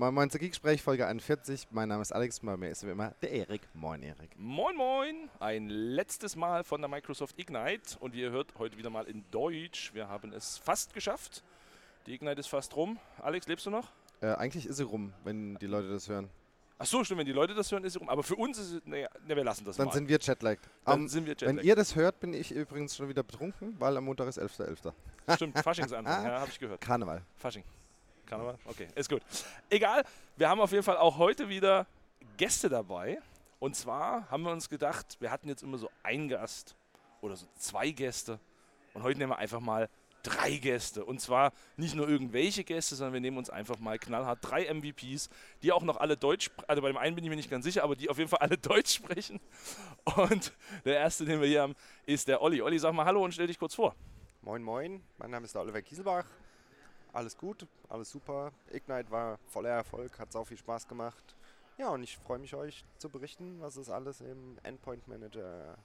[0.00, 1.68] Moin Moin zur Geeksprech, Folge 41.
[1.72, 3.60] Mein Name ist Alex, bei mir ist wie immer der Erik.
[3.74, 4.30] Moin Erik.
[4.38, 8.88] Moin Moin, ein letztes Mal von der Microsoft Ignite und wie ihr hört, heute wieder
[8.88, 9.92] mal in Deutsch.
[9.92, 11.44] Wir haben es fast geschafft.
[12.06, 12.98] Die Ignite ist fast rum.
[13.20, 13.92] Alex, lebst du noch?
[14.22, 16.30] Äh, eigentlich ist sie rum, wenn die Leute das hören.
[16.78, 18.08] Ach so, stimmt, wenn die Leute das hören, ist sie rum.
[18.08, 19.92] Aber für uns ist es, naja, wir lassen das Dann mal.
[19.92, 20.64] sind wir jetlagged.
[20.86, 21.64] Dann Am- sind wir Wenn Jetlag.
[21.64, 24.94] ihr das hört, bin ich übrigens schon wieder betrunken, weil am Montag ist 11.11.
[25.36, 26.80] Stimmt, Faschingsanfang, ja, habe ich gehört.
[26.80, 27.20] Karneval.
[27.36, 27.64] Fasching.
[28.30, 28.58] Karneval?
[28.64, 29.22] Okay, ist gut.
[29.68, 30.04] Egal,
[30.36, 31.86] wir haben auf jeden Fall auch heute wieder
[32.36, 33.18] Gäste dabei.
[33.58, 36.76] Und zwar haben wir uns gedacht, wir hatten jetzt immer so einen Gast
[37.20, 38.38] oder so zwei Gäste.
[38.94, 39.88] Und heute nehmen wir einfach mal
[40.22, 41.04] drei Gäste.
[41.04, 45.28] Und zwar nicht nur irgendwelche Gäste, sondern wir nehmen uns einfach mal knallhart drei MVPs,
[45.62, 47.64] die auch noch alle Deutsch, spr- also bei dem einen bin ich mir nicht ganz
[47.64, 49.40] sicher, aber die auf jeden Fall alle Deutsch sprechen.
[50.16, 50.52] Und
[50.84, 51.74] der erste, den wir hier haben,
[52.06, 52.62] ist der Olli.
[52.62, 53.94] Olli, sag mal Hallo und stell dich kurz vor.
[54.42, 56.24] Moin Moin, mein Name ist der Oliver Kieselbach.
[57.12, 58.52] Alles gut, alles super.
[58.70, 61.36] Ignite war voller Erfolg, hat sau viel Spaß gemacht.
[61.76, 65.76] Ja, und ich freue mich, euch zu berichten, was es alles im Endpoint Manager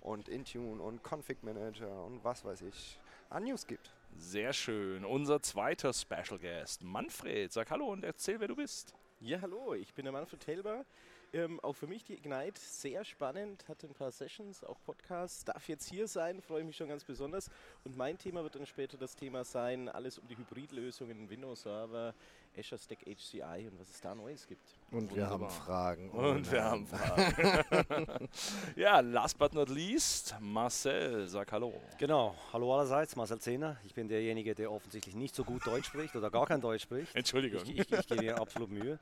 [0.00, 2.98] und Intune und Config Manager und was weiß ich
[3.30, 3.92] an News gibt.
[4.16, 5.04] Sehr schön.
[5.04, 7.52] Unser zweiter Special Guest, Manfred.
[7.52, 8.94] Sag Hallo und erzähl, wer du bist.
[9.20, 10.84] Ja, hallo, ich bin der Manfred Telber.
[11.32, 15.68] Ähm, auch für mich die Ignite sehr spannend, hatte ein paar Sessions, auch Podcasts, darf
[15.68, 17.50] jetzt hier sein, freue mich schon ganz besonders.
[17.84, 22.14] Und mein Thema wird dann später das Thema sein, alles um die Hybridlösungen, Windows-Server,
[22.58, 24.62] Azure Stack HCI und was es da Neues gibt.
[24.90, 25.50] Und wir haben Wunderbar.
[25.50, 26.10] Fragen.
[26.10, 28.28] Und wir haben Fragen.
[28.76, 31.28] ja, last but not least, Marcel.
[31.28, 31.80] Sag Hallo.
[31.98, 33.76] Genau, hallo allerseits, Marcel Zehner.
[33.84, 37.14] Ich bin derjenige, der offensichtlich nicht so gut Deutsch spricht oder gar kein Deutsch spricht.
[37.14, 37.62] Entschuldigung.
[37.62, 38.98] Ich, ich, ich gebe mir absolut Mühe.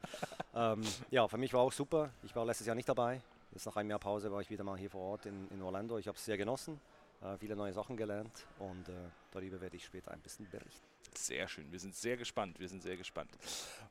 [0.55, 2.11] Ähm, ja, für mich war auch super.
[2.23, 3.21] Ich war letztes Jahr nicht dabei.
[3.53, 5.99] Jetzt nach einem Jahr Pause war ich wieder mal hier vor Ort in, in Orlando.
[5.99, 6.79] Ich habe es sehr genossen,
[7.23, 8.93] äh, viele neue Sachen gelernt und äh,
[9.31, 10.87] darüber werde ich später ein bisschen berichten.
[11.17, 11.71] Sehr schön.
[11.73, 12.59] Wir sind sehr gespannt.
[12.59, 13.31] Wir sind sehr gespannt.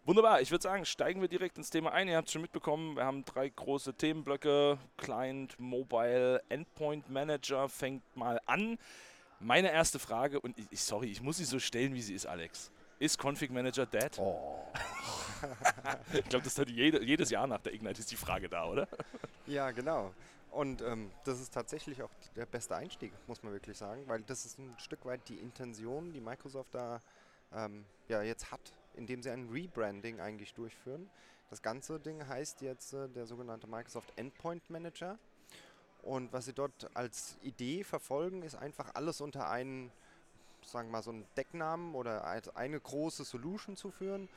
[0.05, 0.41] Wunderbar.
[0.41, 2.07] Ich würde sagen, steigen wir direkt ins Thema ein.
[2.07, 2.95] Ihr habt es schon mitbekommen.
[2.95, 4.77] Wir haben drei große Themenblöcke.
[4.97, 8.77] Client, Mobile, Endpoint Manager fängt mal an.
[9.39, 12.72] Meine erste Frage, und ich, sorry, ich muss sie so stellen, wie sie ist, Alex.
[13.00, 14.17] Ist Config Manager dead?
[14.17, 14.66] Oh.
[16.13, 18.88] Ich glaube, das hat jede, jedes Jahr nach der Ignite ist die Frage da, oder?
[19.45, 20.11] Ja, genau.
[20.57, 24.44] Und ähm, das ist tatsächlich auch der beste Einstieg, muss man wirklich sagen, weil das
[24.44, 27.00] ist ein Stück weit die Intention, die Microsoft da
[27.53, 31.12] ähm, ja, jetzt hat, indem sie ein Rebranding eigentlich durchführen.
[31.51, 35.19] Das ganze Ding heißt jetzt äh, der sogenannte Microsoft Endpoint Manager.
[36.01, 39.91] Und was sie dort als Idee verfolgen, ist einfach alles unter einen,
[40.63, 44.28] sagen wir mal, so einen Decknamen oder als eine große Solution zu führen.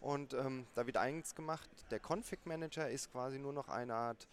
[0.00, 4.26] Und ähm, da wird eins gemacht, der Config Manager ist quasi nur noch eine Art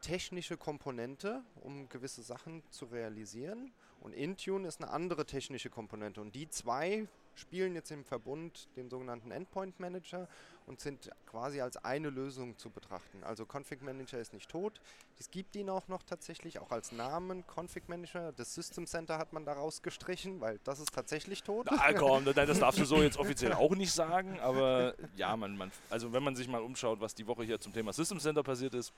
[0.00, 3.72] technische Komponente, um gewisse Sachen zu realisieren.
[4.00, 6.20] Und Intune ist eine andere technische Komponente.
[6.20, 10.28] Und die zwei spielen jetzt im Verbund den sogenannten Endpoint Manager
[10.66, 13.24] und sind quasi als eine Lösung zu betrachten.
[13.24, 14.80] Also Config Manager ist nicht tot.
[15.18, 18.32] Es gibt ihn auch noch tatsächlich, auch als Namen Config Manager.
[18.32, 21.66] Das System Center hat man daraus gestrichen, weil das ist tatsächlich tot.
[21.70, 25.72] Na komm, das darfst du so jetzt offiziell auch nicht sagen, aber ja, man, man,
[25.88, 28.74] also wenn man sich mal umschaut, was die Woche hier zum Thema System Center passiert
[28.74, 28.92] ist,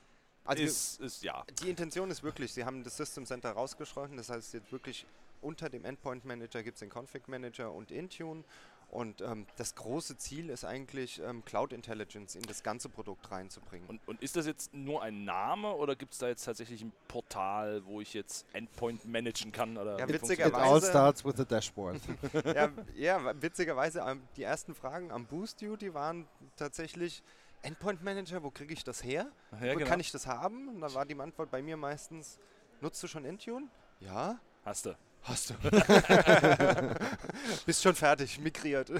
[0.44, 1.44] Also ist, ist ja.
[1.62, 5.06] Die Intention ist wirklich, sie haben das System Center rausgeschrieben, das heißt jetzt wirklich
[5.40, 8.44] unter dem Endpoint Manager gibt es den Config Manager und Intune
[8.92, 13.88] und ähm, das große Ziel ist eigentlich ähm, Cloud Intelligence in das ganze Produkt reinzubringen.
[13.88, 16.92] Und, und ist das jetzt nur ein Name oder gibt es da jetzt tatsächlich ein
[17.08, 19.78] Portal, wo ich jetzt Endpoint managen kann?
[19.78, 22.00] Oder Ja, It witzigerweise- funktioniert all starts with a dashboard.
[22.54, 27.22] ja, ja, witzigerweise, ähm, die ersten Fragen am Boost Duty waren tatsächlich
[27.62, 29.30] Endpoint Manager, wo kriege ich das her?
[29.52, 29.88] Ja, wo genau.
[29.88, 30.68] kann ich das haben?
[30.68, 32.38] Und dann war die Antwort bei mir meistens,
[32.80, 33.68] nutzt du schon Intune?
[34.00, 34.38] Ja.
[34.64, 34.96] Hast du.
[35.22, 35.54] Hast du.
[37.66, 38.90] Bist schon fertig, migriert.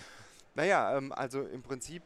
[0.54, 2.02] naja, ähm, also im Prinzip,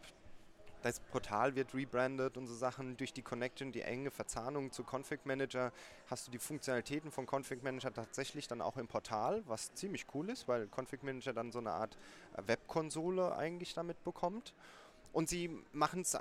[0.83, 2.97] das Portal wird rebrandet und so Sachen.
[2.97, 5.73] Durch die Connection, die enge Verzahnung zu Config Manager,
[6.09, 10.31] hast du die Funktionalitäten von Config Manager tatsächlich dann auch im Portal, was ziemlich cool
[10.31, 11.97] ist, weil Config Manager dann so eine Art
[12.37, 14.53] äh, Webkonsole eigentlich damit bekommt.
[15.13, 16.17] Und sie machen es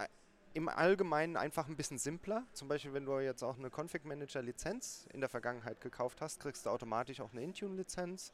[0.54, 2.46] im Allgemeinen einfach ein bisschen simpler.
[2.54, 6.40] Zum Beispiel, wenn du jetzt auch eine Config Manager Lizenz in der Vergangenheit gekauft hast,
[6.40, 8.34] kriegst du automatisch auch eine Intune Lizenz.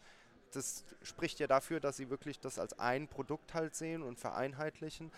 [0.52, 5.12] Das spricht ja dafür, dass sie wirklich das als ein Produkt halt sehen und vereinheitlichen.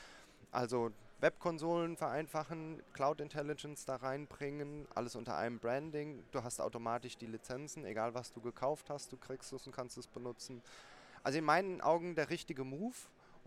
[0.52, 6.24] Also Webkonsolen vereinfachen, Cloud Intelligence da reinbringen, alles unter einem Branding.
[6.32, 9.98] Du hast automatisch die Lizenzen, egal was du gekauft hast, du kriegst es und kannst
[9.98, 10.62] es benutzen.
[11.24, 12.96] Also in meinen Augen der richtige Move.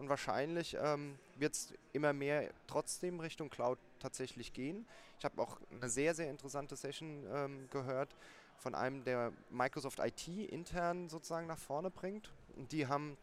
[0.00, 4.86] Und wahrscheinlich ähm, wird es immer mehr trotzdem Richtung Cloud tatsächlich gehen.
[5.18, 8.16] Ich habe auch eine sehr, sehr interessante Session ähm, gehört
[8.56, 12.32] von einem, der Microsoft IT intern sozusagen nach vorne bringt.
[12.56, 13.18] Und die haben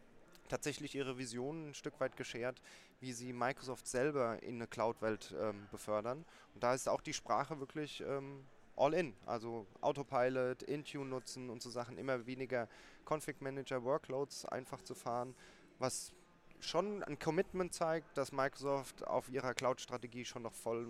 [0.48, 2.62] tatsächlich ihre Vision ein Stück weit geschert,
[3.00, 6.24] wie sie Microsoft selber in eine Cloud-Welt ähm, befördern.
[6.54, 8.44] Und da ist auch die Sprache wirklich ähm,
[8.76, 9.16] all in.
[9.26, 12.68] Also Autopilot, Intune nutzen und so Sachen, immer weniger
[13.04, 15.34] Config Manager Workloads einfach zu fahren,
[15.80, 16.12] was
[16.60, 20.86] schon ein Commitment zeigt, dass Microsoft auf ihrer Cloud-Strategie schon noch voll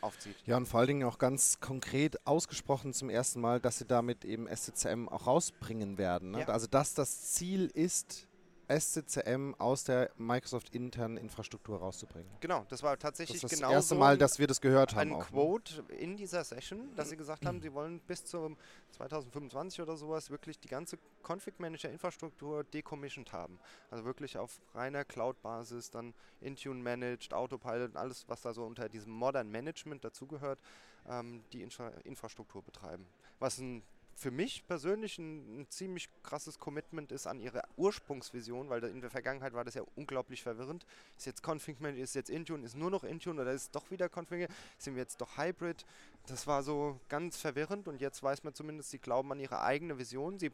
[0.00, 0.36] aufzieht.
[0.46, 4.24] Ja, und vor allen Dingen auch ganz konkret ausgesprochen zum ersten Mal, dass sie damit
[4.24, 6.32] eben SCCM auch rausbringen werden.
[6.32, 6.40] Ne?
[6.40, 6.48] Ja.
[6.48, 8.26] Also, dass das Ziel ist,
[8.68, 12.30] SCCM aus der Microsoft internen Infrastruktur rauszubringen.
[12.40, 15.12] Genau, das war Das tatsächlich ist das genau erste Mal, dass wir das gehört haben.
[15.12, 15.24] ein ne?
[15.24, 18.56] Quote in dieser Session, dass sie gesagt haben, sie wollen bis zum
[18.92, 23.58] 2025 oder sowas wirklich die ganze Config Manager Infrastruktur decommissioned haben.
[23.90, 28.88] Also wirklich auf reiner Cloud-Basis, dann Intune managed, Autopilot und alles, was da so unter
[28.88, 30.60] diesem Modern Management dazugehört,
[31.08, 33.06] ähm, die Infra Infrastruktur betreiben.
[33.38, 33.82] Was ein
[34.16, 39.10] für mich persönlich ein, ein ziemlich krasses Commitment ist an ihre Ursprungsvision, weil in der
[39.10, 40.86] Vergangenheit war das ja unglaublich verwirrend.
[41.18, 44.08] Ist jetzt Config Manager, ist jetzt Intune, ist nur noch Intune oder ist doch wieder
[44.08, 44.48] Config,
[44.78, 45.84] sind wir jetzt doch Hybrid?
[46.28, 49.98] Das war so ganz verwirrend und jetzt weiß man zumindest, sie glauben an ihre eigene
[49.98, 50.38] Vision.
[50.38, 50.50] Sie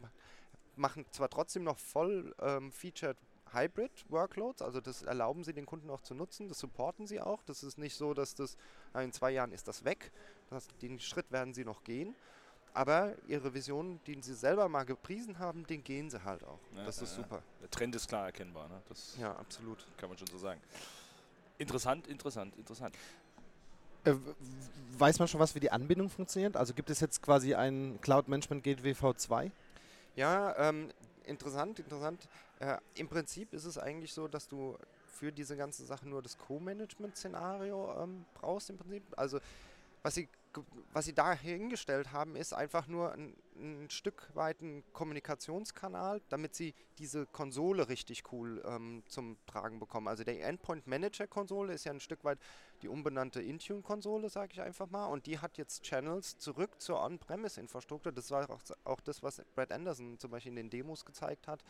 [0.75, 3.17] machen zwar trotzdem noch voll ähm, featured
[3.53, 7.45] Hybrid Workloads, also das erlauben sie den Kunden auch zu nutzen, das supporten sie auch.
[7.45, 8.57] Das ist nicht so, dass das
[8.95, 10.11] in zwei Jahren ist das weg.
[10.51, 12.17] Das, den Schritt werden sie noch gehen.
[12.75, 16.59] Aber ihre Vision, die sie selber mal gepriesen haben, den gehen sie halt auch.
[16.75, 17.23] Ja, das ja, ist ja.
[17.23, 17.43] super.
[17.61, 18.69] Der Trend ist klar erkennbar.
[18.69, 18.81] Ne?
[18.89, 19.87] Das Ja, absolut.
[19.99, 20.61] kann man schon so sagen.
[21.59, 22.95] Interessant, interessant, interessant.
[24.05, 24.15] Äh,
[24.99, 26.57] weiß man schon, was wie die Anbindung funktioniert?
[26.57, 29.51] Also gibt es jetzt quasi ein Cloud Management Gateway V2?
[30.17, 30.91] Ja, ähm,
[31.25, 32.27] interessant, interessant.
[32.59, 34.77] Äh, Im Prinzip ist es eigentlich so, dass du
[35.07, 39.05] für diese ganze Sache nur das Co-Management-Szenario ähm, brauchst im Prinzip.
[39.17, 39.39] Also
[40.03, 40.29] was sie,
[40.93, 46.55] was sie da hingestellt haben, ist einfach nur ein, ein Stück weit ein Kommunikationskanal, damit
[46.55, 50.09] sie diese Konsole richtig cool ähm, zum Tragen bekommen.
[50.09, 52.39] Also der Endpoint Manager Konsole ist ja ein Stück weit
[52.83, 57.01] die umbenannte Intune Konsole, sage ich einfach mal, und die hat jetzt Channels zurück zur
[57.01, 58.13] On-Premise-Infrastruktur.
[58.13, 61.63] Das war auch, auch das, was Brad Anderson zum Beispiel in den Demos gezeigt hat.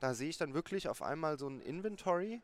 [0.00, 2.42] Da sehe ich dann wirklich auf einmal so ein Inventory,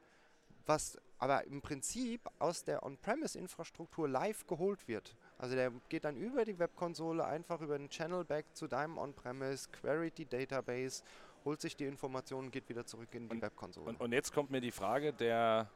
[0.67, 5.17] was aber im Prinzip aus der On-Premise-Infrastruktur live geholt wird.
[5.41, 9.71] Also der geht dann über die Webkonsole einfach über einen Channel back zu deinem On-Premise,
[9.71, 11.03] queryt die Database,
[11.47, 13.89] holt sich die Informationen, geht wieder zurück in die Und- Webkonsole.
[13.89, 15.67] Und, und jetzt kommt mir die Frage der,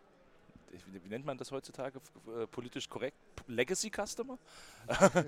[0.89, 3.17] wie nennt man das heutzutage äh, politisch korrekt?
[3.47, 4.39] Legacy Customer?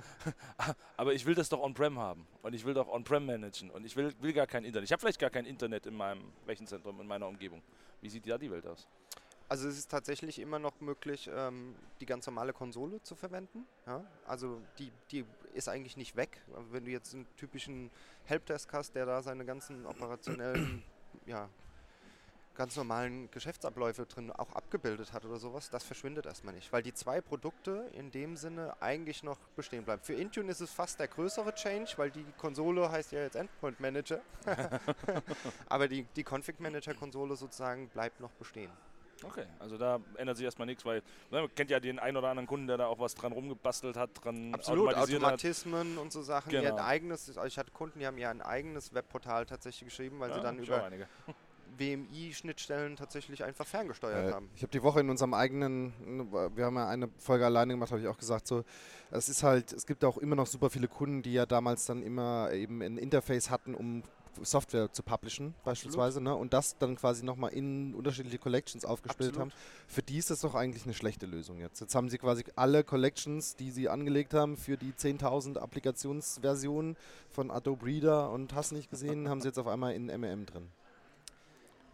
[0.99, 3.97] Aber ich will das doch on-prem haben und ich will doch on-prem managen und ich
[3.97, 4.85] will, will gar kein Internet.
[4.85, 7.63] Ich habe vielleicht gar kein Internet in meinem Rechenzentrum, in meiner Umgebung.
[8.03, 8.87] Wie sieht da die Welt aus?
[9.49, 13.67] Also es ist tatsächlich immer noch möglich, ähm, die ganz normale Konsole zu verwenden.
[13.87, 14.05] Ja?
[14.27, 16.41] Also die, die ist eigentlich nicht weg.
[16.71, 17.91] Wenn du jetzt einen typischen
[18.25, 20.83] Helpdesk hast, der da seine ganzen operationellen,
[21.27, 21.49] ja,
[22.57, 26.73] ganz normalen Geschäftsabläufe drin auch abgebildet hat oder sowas, das verschwindet erstmal nicht.
[26.73, 30.03] Weil die zwei Produkte in dem Sinne eigentlich noch bestehen bleiben.
[30.03, 33.79] Für Intune ist es fast der größere Change, weil die Konsole heißt ja jetzt Endpoint
[33.79, 34.21] Manager.
[35.69, 38.73] Aber die, die Config Manager Konsole sozusagen bleibt noch bestehen.
[39.25, 42.29] Okay, also da ändert sich erstmal nichts, weil ne, man kennt ja den einen oder
[42.29, 45.27] anderen Kunden, der da auch was dran rumgebastelt hat, dran Absolut, automatisiert hat.
[45.33, 46.51] Automatismen und so Sachen.
[46.51, 46.77] Die Genau.
[46.77, 50.37] ein eigenes, ich hatte Kunden, die haben ja ein eigenes Webportal tatsächlich geschrieben, weil Ja,
[50.37, 50.89] sie dann über.
[51.79, 54.51] WMI-Schnittstellen tatsächlich einfach ferngesteuert Äh, haben.
[54.55, 55.93] ich habe die Woche in unserem eigenen,
[56.57, 58.65] wir haben ja eine Folge alleine gemacht, habe ich auch gesagt, so,
[59.11, 62.03] es ist halt, es gibt auch immer noch super viele Kunden, die ja damals dann
[62.03, 64.03] immer eben ein Interface hatten, um
[64.43, 66.35] Software zu publishen, beispielsweise, ne?
[66.35, 69.53] und das dann quasi nochmal in unterschiedliche Collections aufgespielt Absolut.
[69.53, 69.61] haben.
[69.89, 71.81] Für die ist das doch eigentlich eine schlechte Lösung jetzt.
[71.81, 76.97] Jetzt haben sie quasi alle Collections, die sie angelegt haben, für die 10.000 Applikationsversionen
[77.31, 80.71] von Adobe Reader und hast nicht gesehen, haben sie jetzt auf einmal in MEM drin.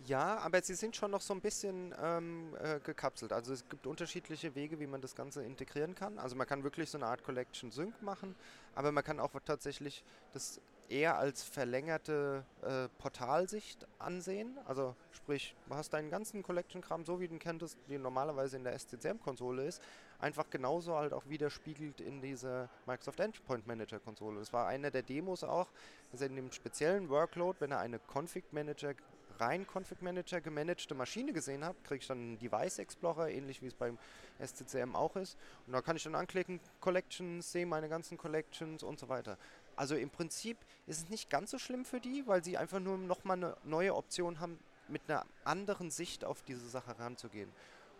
[0.06, 3.32] Ja, aber sie sind schon noch so ein bisschen ähm, äh, gekapselt.
[3.32, 6.18] Also es gibt unterschiedliche Wege, wie man das Ganze integrieren kann.
[6.18, 8.34] Also man kann wirklich so eine Art Collection Sync machen,
[8.74, 10.60] aber man kann auch tatsächlich das
[10.92, 14.58] eher als verlängerte äh, Portalsicht ansehen.
[14.66, 18.64] Also sprich, du hast deinen ganzen Collection-Kram, so wie du ihn kenntest, die normalerweise in
[18.64, 19.82] der SCCM-Konsole ist,
[20.18, 24.38] einfach genauso halt auch widerspiegelt in dieser Microsoft Endpoint Manager Konsole.
[24.38, 25.68] Das war einer der Demos auch,
[26.12, 28.94] dass in dem speziellen Workload, wenn er eine Config Manager
[29.42, 33.66] rein Config Manager gemanagte Maschine gesehen habe, kriege ich dann einen Device Explorer, ähnlich wie
[33.66, 33.98] es beim
[34.44, 35.36] SCCM auch ist.
[35.66, 39.38] Und da kann ich dann anklicken, Collections, sehe meine ganzen Collections und so weiter.
[39.76, 42.98] Also im Prinzip ist es nicht ganz so schlimm für die, weil sie einfach nur
[42.98, 47.50] nochmal eine neue Option haben, mit einer anderen Sicht auf diese Sache ranzugehen.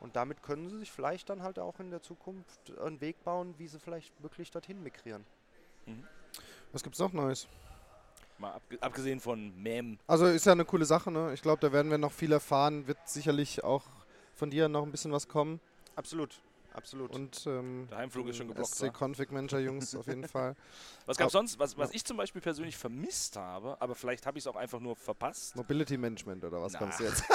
[0.01, 3.55] Und damit können sie sich vielleicht dann halt auch in der Zukunft einen Weg bauen,
[3.59, 5.25] wie sie vielleicht wirklich dorthin migrieren.
[6.73, 7.47] Was gibt's noch Neues?
[8.39, 9.99] Mal abge abgesehen von Mem.
[10.07, 11.33] Also ist ja eine coole Sache, ne?
[11.35, 12.87] Ich glaube, da werden wir noch viel erfahren.
[12.87, 13.85] Wird sicherlich auch
[14.35, 15.61] von dir noch ein bisschen was kommen.
[15.95, 16.41] Absolut,
[16.75, 17.15] absolut.
[17.15, 18.75] Und ähm, Der Heimflug ist schon geblockt?
[18.75, 20.55] SC Config Manager Jungs auf jeden Fall.
[21.07, 24.45] Was gab sonst, was, was ich zum Beispiel persönlich vermisst habe, aber vielleicht habe ich
[24.45, 25.57] es auch einfach nur verpasst.
[25.57, 26.79] Mobility Management oder was Na.
[26.79, 27.25] kommst du jetzt?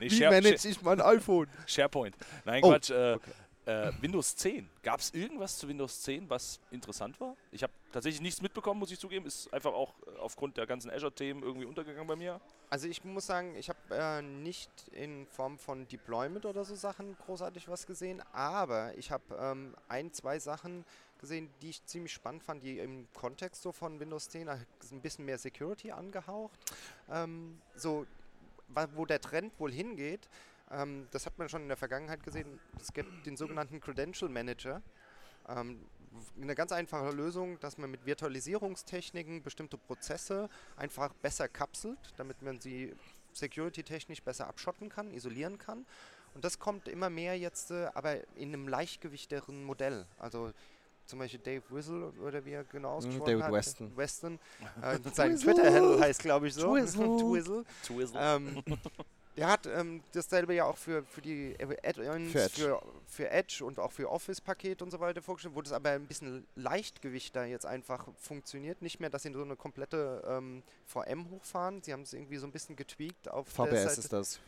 [0.00, 1.48] Nee, Wie manage ich mein iPhone?
[1.66, 2.16] SharePoint.
[2.44, 2.90] Nein, Oh, Quatsch.
[2.90, 3.18] Äh,
[3.66, 4.68] äh, Windows 10.
[4.82, 7.36] Gab es irgendwas zu Windows 10, was interessant war?
[7.50, 9.26] Ich habe tatsächlich nichts mitbekommen, muss ich zugeben.
[9.26, 12.40] Ist einfach auch äh, aufgrund der ganzen Azure-Themen irgendwie untergegangen bei mir.
[12.70, 17.16] Also ich muss sagen, ich habe äh, nicht in Form von Deployment oder so Sachen
[17.24, 20.84] großartig was gesehen, aber ich habe ähm, ein, zwei Sachen
[21.18, 24.66] gesehen, die ich ziemlich spannend fand, die im Kontext so von Windows 10 ein
[25.00, 26.58] bisschen mehr Security angehaucht.
[27.10, 28.06] Ähm, so,
[28.94, 30.28] wo der Trend wohl hingeht,
[30.70, 34.82] ähm, das hat man schon in der Vergangenheit gesehen, es gibt den sogenannten Credential Manager.
[35.48, 35.84] Ähm,
[36.40, 42.60] eine ganz einfache Lösung, dass man mit Virtualisierungstechniken bestimmte Prozesse einfach besser kapselt, damit man
[42.60, 42.94] sie
[43.32, 45.84] security-technisch besser abschotten kann, isolieren kann.
[46.34, 50.06] Und das kommt immer mehr jetzt, äh, aber in einem leichtgewichteren Modell.
[50.18, 50.52] Also
[51.06, 53.52] zum Beispiel Dave Whistle oder wie er genau ausgesprochen David hat.
[53.52, 53.96] Weston.
[53.96, 54.38] Weston.
[54.80, 56.74] Äh, sein Twitter-Handle heißt, glaube ich, so.
[56.76, 57.16] Twizzle.
[57.18, 57.64] Twizzle.
[57.84, 58.20] Twizzle.
[58.20, 58.62] Ähm,
[59.36, 62.62] der hat ähm, dasselbe ja auch für, für die Add-ons, Für Edge.
[62.62, 66.06] für, für Edge und auch für Office-Paket und so weiter vorgestellt, wo das aber ein
[66.06, 68.80] bisschen leichtgewichter jetzt einfach funktioniert.
[68.82, 71.82] Nicht mehr, dass sie so eine komplette ähm, VM hochfahren.
[71.82, 74.00] Sie haben es irgendwie so ein bisschen getweakt auf der VBS Seite.
[74.00, 74.40] ist das.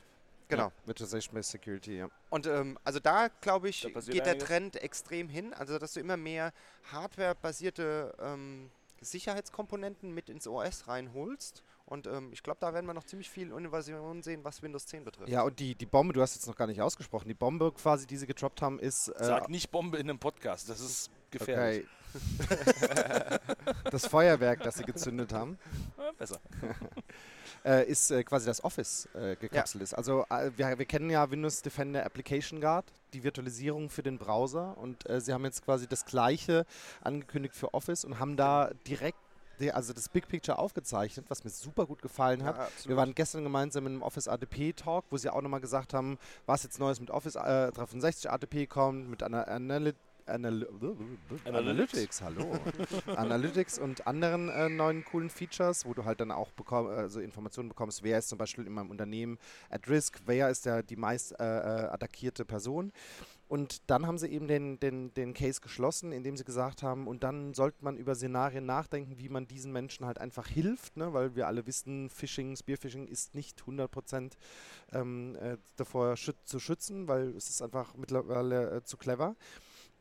[0.48, 0.66] Genau.
[0.66, 2.08] Ja, Virtualization Based Security, ja.
[2.30, 4.46] Und ähm, also da, glaube ich, Da geht der einiges.
[4.46, 5.52] Trend extrem hin.
[5.52, 6.52] Also dass du immer mehr
[6.92, 11.62] hardware-basierte ähm, Sicherheitskomponenten mit ins OS reinholst.
[11.86, 15.04] Und ähm, ich glaube, da werden wir noch ziemlich viel Innovation sehen, was Windows 10
[15.04, 15.28] betrifft.
[15.28, 18.06] Ja, und die, die Bombe, du hast jetzt noch gar nicht ausgesprochen, die Bombe quasi,
[18.06, 19.08] die sie gedroppt haben, ist...
[19.08, 21.86] Äh, Sag nicht Bombe in einem Podcast, das ist gefährlich.
[21.86, 21.96] okay.
[23.90, 25.58] das Feuerwerk, das sie gezündet haben.
[25.98, 26.40] Ja, besser.
[27.64, 29.94] äh, ist äh, quasi das Office äh, gekapselt ist.
[29.94, 34.76] Also äh, wir, wir kennen ja Windows Defender Application Guard, die Virtualisierung für den Browser
[34.78, 36.64] und äh, sie haben jetzt quasi das gleiche
[37.00, 39.18] angekündigt für Office und haben da direkt
[39.60, 42.56] die, also das Big Picture aufgezeichnet, was mir super gut gefallen hat.
[42.56, 42.88] Ja.
[42.88, 46.18] Wir waren gestern gemeinsam in einem Office ADP Talk, wo sie auch nochmal gesagt haben,
[46.46, 47.40] was jetzt Neues mit Office äh,
[47.72, 49.94] 365 ADP kommt, mit einer Analy
[50.26, 50.66] Anal
[51.45, 52.59] Analytics, hallo.
[53.16, 57.68] Analytics und anderen äh, neuen coolen Features, wo du halt dann auch bekomm, also Informationen
[57.68, 59.38] bekommst, wer ist zum Beispiel in meinem Unternehmen
[59.71, 62.92] at risk, wer ist der die meist äh, äh, attackierte Person.
[63.49, 67.23] Und dann haben sie eben den, den, den Case geschlossen, indem sie gesagt haben, und
[67.23, 71.12] dann sollte man über Szenarien nachdenken, wie man diesen Menschen halt einfach hilft, ne?
[71.12, 74.33] weil wir alle wissen, Phishing, Spearphishing ist nicht 100%
[74.92, 79.37] ähm, äh, davor schüt zu schützen, weil es ist einfach mittlerweile äh, zu clever.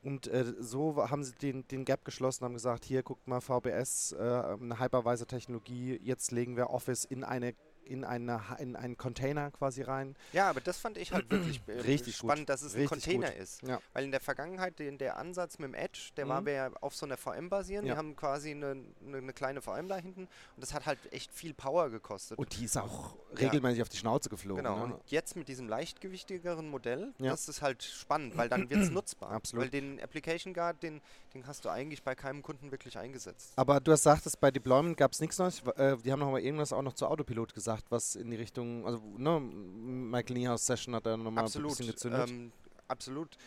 [0.05, 4.11] Und äh, so haben sie den, den Gap geschlossen, haben gesagt, hier guckt mal VBS,
[4.11, 9.81] äh, eine Hypervisor-Technologie, jetzt legen wir Office in eine in, eine, in einen Container quasi
[9.81, 10.15] rein.
[10.33, 12.29] Ja, aber das fand ich halt wirklich äh, Richtig gut.
[12.29, 13.39] spannend, dass es ein Richtig Container gut.
[13.41, 13.61] ist.
[13.63, 13.79] Ja.
[13.93, 16.45] Weil in der Vergangenheit den, der Ansatz mit dem Edge, der war Mhm.
[16.45, 17.85] mehr auf so einer VM basieren.
[17.85, 17.93] Ja.
[17.93, 18.71] Die haben quasi eine,
[19.05, 22.37] eine, eine kleine VM da hinten und das hat halt echt viel Power gekostet.
[22.37, 23.47] Und die ist auch Ja.
[23.49, 24.63] regelmäßig auf die Schnauze geflogen.
[24.63, 24.93] Genau, Ne?
[24.95, 27.31] und jetzt mit diesem leichtgewichtigeren Modell, Ja.
[27.31, 29.31] das ist halt spannend, weil dann wird es nutzbar.
[29.31, 29.63] Absolut.
[29.65, 31.01] Weil den Application Guard, den,
[31.33, 33.53] den hast du eigentlich bei keinem Kunden wirklich eingesetzt.
[33.55, 35.61] Aber du hast gesagt, bei Deployment gab es nichts Neues.
[35.75, 38.85] Äh, die haben noch mal irgendwas auch noch zu Autopilot gesagt, was in die Richtung,
[38.85, 42.29] also ne, Michael Niehaus Session hat da nochmal ein bisschen gezündet.
[42.29, 42.51] Ähm,
[42.87, 43.37] absolut.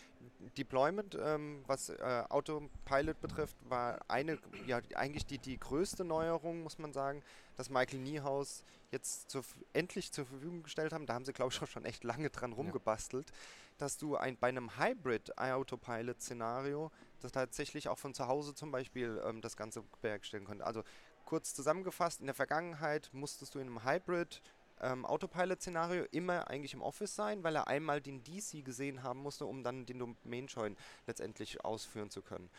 [0.57, 6.77] Deployment, ähm, was äh, Autopilot betrifft, war eine, ja, eigentlich die, die größte Neuerung, muss
[6.77, 7.21] man sagen,
[7.55, 9.43] dass Michael Niehaus jetzt zur,
[9.73, 11.05] endlich zur Verfügung gestellt haben.
[11.05, 13.31] Da haben sie, glaube ich, auch schon echt lange dran rumgebastelt,
[13.77, 19.41] dass du ein, bei einem Hybrid-Autopilot-Szenario das tatsächlich auch von zu Hause zum Beispiel ähm,
[19.41, 20.65] das Ganze bewerkstelligen konnte.
[20.65, 20.83] Also
[21.29, 24.41] kurz zusammengefasst, in der Vergangenheit musstest du in einem Hybrid
[24.81, 29.45] ähm, Autopilot-Szenario immer eigentlich im Office sein, weil er einmal den DC gesehen haben musste,
[29.45, 32.49] um dann den Domain-Join letztendlich ausführen zu können.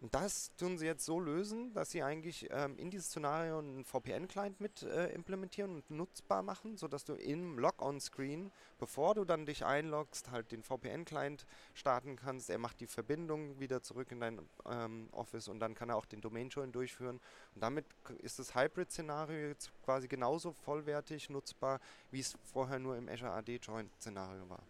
[0.00, 3.84] Und das tun sie jetzt so lösen, dass sie eigentlich ähm, in dieses Szenario einen
[3.84, 9.62] VPN-Client mit äh, implementieren und nutzbar machen, sodass du im Log-on-Screen, bevor du dann dich
[9.62, 12.48] einloggst, halt den VPN-Client starten kannst.
[12.48, 16.06] Er macht die Verbindung wieder zurück in dein ähm, Office und dann kann er auch
[16.06, 17.20] den Domain-Join durchführen.
[17.54, 17.84] Und damit
[18.20, 21.78] ist das Hybrid-Szenario jetzt quasi genauso vollwertig nutzbar,
[22.10, 24.62] wie es vorher nur im Azure AD-Join-Szenario war.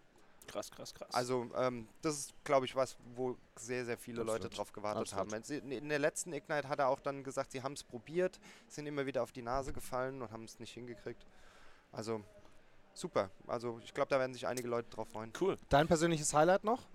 [0.47, 1.15] Krass, krass, krass.
[1.15, 4.59] Also ähm, das ist, glaube ich, was, wo sehr, sehr viele Leute Absolut.
[4.59, 5.33] drauf gewartet Absolut.
[5.33, 5.45] haben.
[5.45, 8.87] Sie- In der letzten Ignite hat er auch dann gesagt, sie haben es probiert, sind
[8.87, 11.25] immer wieder auf die Nase gefallen und haben es nicht hingekriegt.
[11.93, 12.23] Also
[12.95, 13.31] super.
[13.47, 15.33] Also ich glaube, da werden sich einige Leute drauf freuen.
[15.41, 15.57] cool.
[15.69, 16.89] Dein persönliches Highlight noch?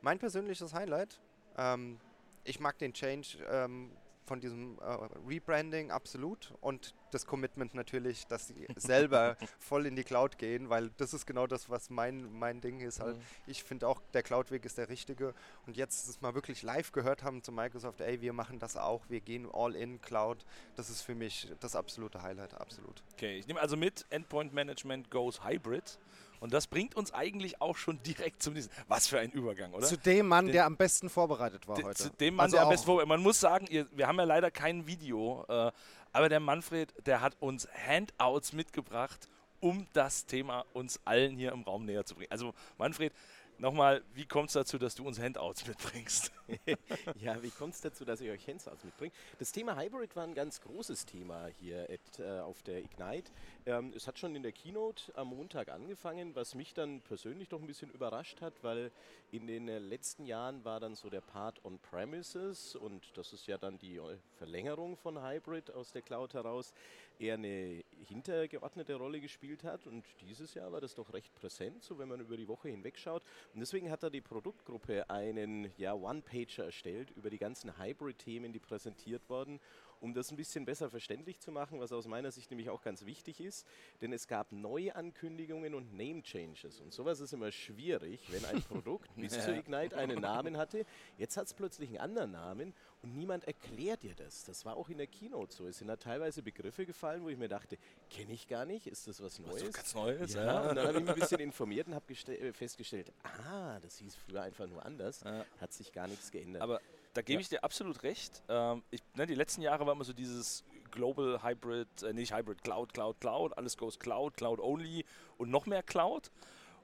[0.00, 1.20] Mein persönliches Highlight,
[1.56, 1.98] ähm,
[2.44, 3.90] ich mag den Change ähm,
[4.24, 10.04] von diesem äh, Rebranding absolut und das Commitment natürlich, dass sie selber voll in die
[10.04, 13.00] Cloud gehen, weil das ist genau das, was mein, mein Ding ist.
[13.00, 13.16] Halt.
[13.16, 13.22] Mhm.
[13.46, 15.34] Ich finde auch, der Cloud-Weg ist der richtige.
[15.66, 19.02] Und jetzt es mal wirklich live gehört haben zu Microsoft, ey, wir machen das auch,
[19.08, 20.44] wir gehen all in Cloud.
[20.76, 23.02] Das ist für mich das absolute Highlight, absolut.
[23.12, 25.98] Okay, ich nehme also mit, Endpoint Management goes Hybrid.
[26.40, 28.72] Und das bringt uns eigentlich auch schon direkt zum nächsten.
[28.88, 29.86] Was für ein Übergang, oder?
[29.86, 31.94] Zu dem Mann, den, der am besten vorbereitet war heute.
[31.94, 33.16] Zu dem Mann, also der am besten vorbereitet war.
[33.16, 35.70] Man muss sagen, ihr, wir haben ja leider kein Video, äh,
[36.12, 39.28] aber der Manfred, der hat uns Handouts mitgebracht,
[39.60, 42.30] um das Thema uns allen hier im Raum näher zu bringen.
[42.30, 43.12] Also Manfred,
[43.58, 46.32] Nochmal, wie kommt es dazu, dass du uns Handouts mitbringst?
[47.20, 49.12] ja, wie kommt es dazu, dass ich euch Handouts mitbringe?
[49.38, 53.32] Das Thema Hybrid war ein ganz großes Thema hier at, äh, auf der Ignite.
[53.66, 57.60] Ähm, es hat schon in der Keynote am Montag angefangen, was mich dann persönlich doch
[57.60, 58.90] ein bisschen überrascht hat, weil
[59.30, 63.58] in den äh, letzten Jahren war dann so der Part on-premises und das ist ja
[63.58, 66.72] dann die äh, Verlängerung von Hybrid aus der Cloud heraus
[67.18, 69.86] eher eine hintergeordnete Rolle gespielt hat.
[69.86, 72.98] Und dieses Jahr war das doch recht präsent, so wenn man über die Woche hinweg
[72.98, 73.22] schaut.
[73.54, 76.00] Und deswegen hat da die Produktgruppe einen ja,
[76.34, 79.60] One-Pager erstellt über die ganzen Hybrid-Themen, die präsentiert wurden
[80.00, 83.04] um das ein bisschen besser verständlich zu machen, was aus meiner Sicht nämlich auch ganz
[83.04, 83.66] wichtig ist.
[84.00, 86.80] Denn es gab Neuankündigungen und Name-Changes.
[86.80, 90.84] Und sowas ist immer schwierig, wenn ein Produkt bis zu Ignite einen Namen hatte.
[91.18, 92.74] Jetzt hat es plötzlich einen anderen Namen
[93.04, 94.44] und niemand erklärt dir das.
[94.44, 95.66] Das war auch in der Keynote so.
[95.66, 97.76] Es sind da teilweise Begriffe gefallen, wo ich mir dachte,
[98.08, 99.68] kenne ich gar nicht, ist das was Neues?
[99.68, 100.44] Was ganz Neues, ja.
[100.44, 100.70] ja.
[100.70, 104.16] Und dann habe ich mich ein bisschen informiert und habe äh, festgestellt, ah, das hieß
[104.16, 105.44] früher einfach nur anders, ja.
[105.60, 106.62] hat sich gar nichts geändert.
[106.62, 106.80] Aber
[107.14, 108.42] da gebe ich dir absolut recht.
[108.48, 112.62] Ähm, ich, ne, die letzten Jahre war immer so dieses Global Hybrid, äh, nicht Hybrid,
[112.62, 115.04] Cloud, Cloud, Cloud, alles goes Cloud, Cloud only
[115.38, 116.30] und noch mehr Cloud.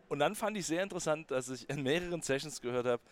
[0.08, 3.02] Und dann fand ich sehr interessant, dass ich in mehreren Sessions gehört habe,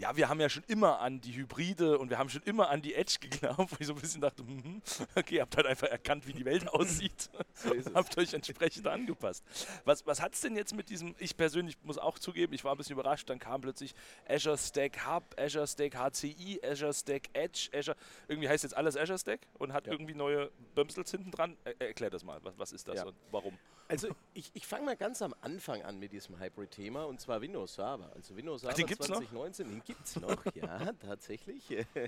[0.00, 2.80] ja, wir haben ja schon immer an die Hybride und wir haben schon immer an
[2.80, 4.80] die Edge geglaubt, wo ich so ein bisschen dachte, hm,
[5.14, 9.44] okay, habt halt einfach erkannt, wie die Welt aussieht so habt euch entsprechend angepasst.
[9.84, 12.72] Was, was hat es denn jetzt mit diesem, ich persönlich muss auch zugeben, ich war
[12.72, 13.94] ein bisschen überrascht, dann kam plötzlich
[14.26, 17.96] Azure Stack Hub, Azure Stack HCI, Azure Stack Edge, Azure,
[18.28, 19.92] irgendwie heißt jetzt alles Azure Stack und hat ja.
[19.92, 21.56] irgendwie neue Bömsels hinten dran.
[21.64, 23.04] Er, erklär das mal, was, was ist das ja.
[23.04, 23.58] und warum?
[23.90, 27.74] Also ich, ich fange mal ganz am Anfang an mit diesem Hybrid-Thema und zwar Windows
[27.74, 28.12] Server.
[28.14, 29.72] Also Windows Server Ach, 2019, noch?
[29.72, 31.64] den gibt es noch, ja, tatsächlich.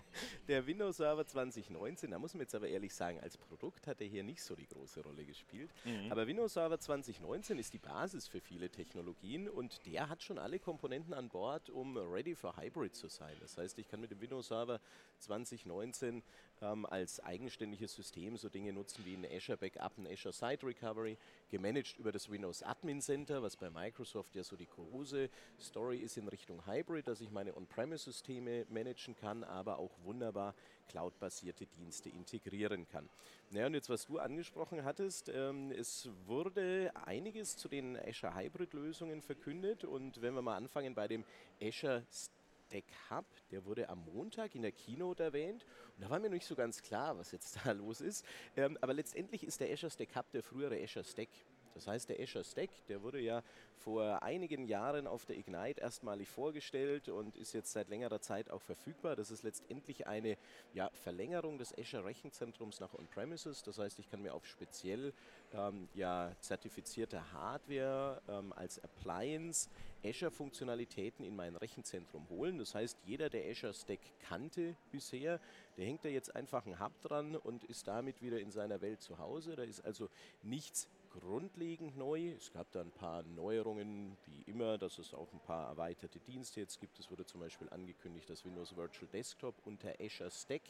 [0.48, 4.06] Der Windows Server 2019, da muss man jetzt aber ehrlich sagen, als Produkt hat er
[4.06, 5.70] hier nicht so die große Rolle gespielt.
[5.84, 6.12] Mhm.
[6.12, 10.60] Aber Windows Server 2019 ist die Basis für viele Technologien und der hat schon alle
[10.60, 13.36] Komponenten an Bord, um ready for Hybrid zu sein.
[13.40, 14.80] Das heißt, ich kann mit dem Windows Server
[15.18, 16.22] 2019
[16.60, 21.18] ähm, als eigenständiges System so Dinge nutzen wie ein Azure Backup, ein Azure Site Recovery,
[21.52, 25.28] gemanagt über das Windows Admin Center, was bei Microsoft ja so die große
[25.60, 30.54] Story ist in Richtung Hybrid, dass ich meine On-Premise-Systeme managen kann, aber auch wunderbar
[30.88, 33.08] cloud-basierte Dienste integrieren kann.
[33.50, 39.20] Naja, und jetzt, was du angesprochen hattest, ähm, es wurde einiges zu den Azure Hybrid-Lösungen
[39.20, 41.22] verkündet und wenn wir mal anfangen bei dem
[41.60, 42.41] Azure Stack
[43.10, 45.66] Hub, der wurde am Montag in der Keynote erwähnt.
[45.96, 48.24] Und da war mir nicht so ganz klar, was jetzt da los ist.
[48.56, 51.28] Ähm, aber letztendlich ist der Azure Stack Hub der frühere Azure Stack.
[51.74, 53.42] Das heißt, der Azure Stack, der wurde ja
[53.76, 58.62] vor einigen Jahren auf der Ignite erstmalig vorgestellt und ist jetzt seit längerer Zeit auch
[58.62, 59.16] verfügbar.
[59.16, 60.36] Das ist letztendlich eine
[60.74, 63.62] ja, Verlängerung des Azure Rechenzentrums nach On-Premises.
[63.62, 65.12] Das heißt, ich kann mir auf speziell
[65.52, 69.68] ähm, ja, zertifizierte Hardware ähm, als Appliance
[70.04, 72.58] Azure-Funktionalitäten in mein Rechenzentrum holen.
[72.58, 75.40] Das heißt, jeder, der Azure Stack kannte bisher,
[75.76, 79.00] der hängt da jetzt einfach einen Hub dran und ist damit wieder in seiner Welt
[79.00, 79.56] zu Hause.
[79.56, 80.08] Da ist also
[80.42, 82.30] nichts grundlegend neu.
[82.30, 86.60] Es gab da ein paar Neuerungen, wie immer, dass es auch ein paar erweiterte Dienste
[86.60, 86.98] jetzt gibt.
[86.98, 90.62] Es wurde zum Beispiel angekündigt, dass Windows Virtual Desktop unter Azure Stack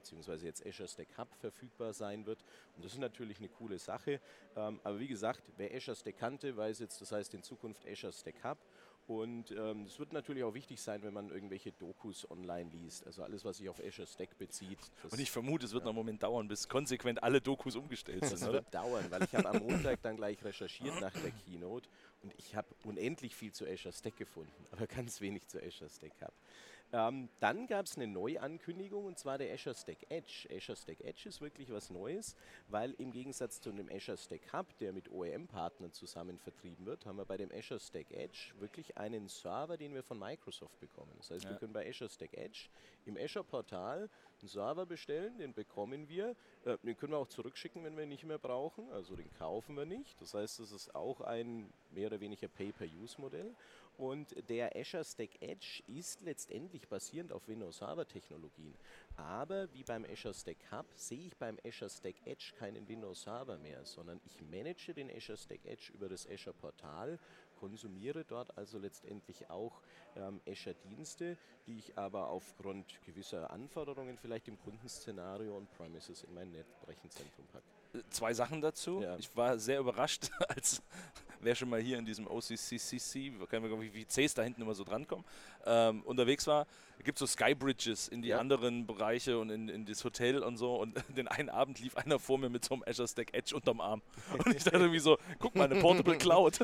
[0.00, 2.42] beziehungsweise jetzt Azure Stack Hub verfügbar sein wird.
[2.76, 4.20] Und das ist natürlich eine coole Sache.
[4.56, 8.12] Ähm, aber wie gesagt, wer Azure Stack kannte, weiß jetzt, das heißt in Zukunft Azure
[8.12, 8.58] Stack Hub.
[9.06, 13.04] Und ähm, es ähm, wird natürlich auch wichtig sein, wenn man irgendwelche Dokus online liest.
[13.06, 14.78] Also alles, was sich auf Azure Stack bezieht.
[15.10, 15.86] Und ich vermute, es wird ja.
[15.86, 18.40] noch einen Moment dauern, bis konsequent alle Dokus umgestellt sind.
[18.40, 21.88] Es wird dauern, weil ich habe am Montag dann gleich recherchiert nach der Keynote
[22.22, 26.12] und ich habe unendlich viel zu Azure Stack gefunden, aber ganz wenig zu Azure Stack
[26.20, 26.32] Hub.
[26.92, 30.48] Ähm, dann gab es eine Neuankündigung und zwar der Azure Stack Edge.
[30.54, 32.34] Azure Stack Edge ist wirklich was Neues,
[32.68, 37.16] weil im Gegensatz zu dem Azure Stack Hub, der mit OEM-Partnern zusammen vertrieben wird, haben
[37.16, 41.12] wir bei dem Azure Stack Edge wirklich einen Server, den wir von Microsoft bekommen.
[41.18, 41.50] Das heißt, ja.
[41.50, 42.68] wir können bei Azure Stack Edge
[43.04, 46.34] im Azure-Portal einen Server bestellen, den bekommen wir.
[46.64, 48.90] Äh, den können wir auch zurückschicken, wenn wir ihn nicht mehr brauchen.
[48.90, 50.20] Also den kaufen wir nicht.
[50.20, 53.54] Das heißt, es ist auch ein mehr oder weniger Pay-per-Use-Modell.
[54.00, 58.74] Und der Azure Stack Edge ist letztendlich basierend auf Windows Server Technologien.
[59.16, 63.58] Aber wie beim Azure Stack Hub sehe ich beim Azure Stack Edge keinen Windows Server
[63.58, 67.18] mehr, sondern ich manage den Azure Stack Edge über das Azure Portal
[67.58, 69.82] konsumiere dort also letztendlich auch
[70.16, 71.36] ähm, Azure-Dienste,
[71.66, 77.79] die ich aber aufgrund gewisser Anforderungen vielleicht im Kundenszenario und Premises in mein Netzrechenzentrum packe.
[78.10, 79.02] Zwei Sachen dazu.
[79.02, 79.16] Ja.
[79.16, 80.82] Ich war sehr überrascht, als
[81.40, 85.24] wer schon mal hier in diesem OCCCC, wie, wie Cs da hinten immer so drankommen,
[85.64, 86.66] ähm, unterwegs war.
[86.98, 88.38] Es gibt so Skybridges in die ja.
[88.38, 90.76] anderen Bereiche und in, in das Hotel und so.
[90.76, 93.80] Und den einen Abend lief einer vor mir mit so einem Azure Stack Edge unterm
[93.80, 94.02] Arm.
[94.44, 96.58] Und ich dachte irgendwie so, guck mal, eine Portable Cloud.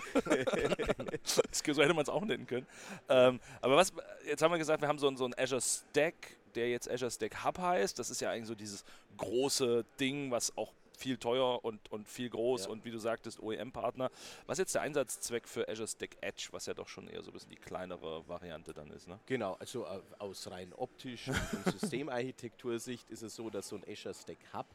[1.25, 2.67] so hätte man es auch nennen können.
[3.09, 3.93] Ähm, aber was,
[4.27, 7.45] jetzt haben wir gesagt, wir haben so, so einen Azure Stack, der jetzt Azure Stack
[7.45, 7.99] Hub heißt.
[7.99, 8.85] Das ist ja eigentlich so dieses
[9.17, 12.71] große Ding, was auch viel teuer und, und viel groß ja.
[12.71, 14.11] und wie du sagtest, OEM-Partner.
[14.47, 17.31] Was ist jetzt der Einsatzzweck für Azure Stack Edge, was ja doch schon eher so
[17.31, 19.07] ein bisschen die kleinere Variante dann ist?
[19.07, 19.19] Ne?
[19.27, 24.15] Genau, also äh, aus rein optisch und Systemarchitektursicht ist es so, dass so ein Azure
[24.15, 24.67] Stack Hub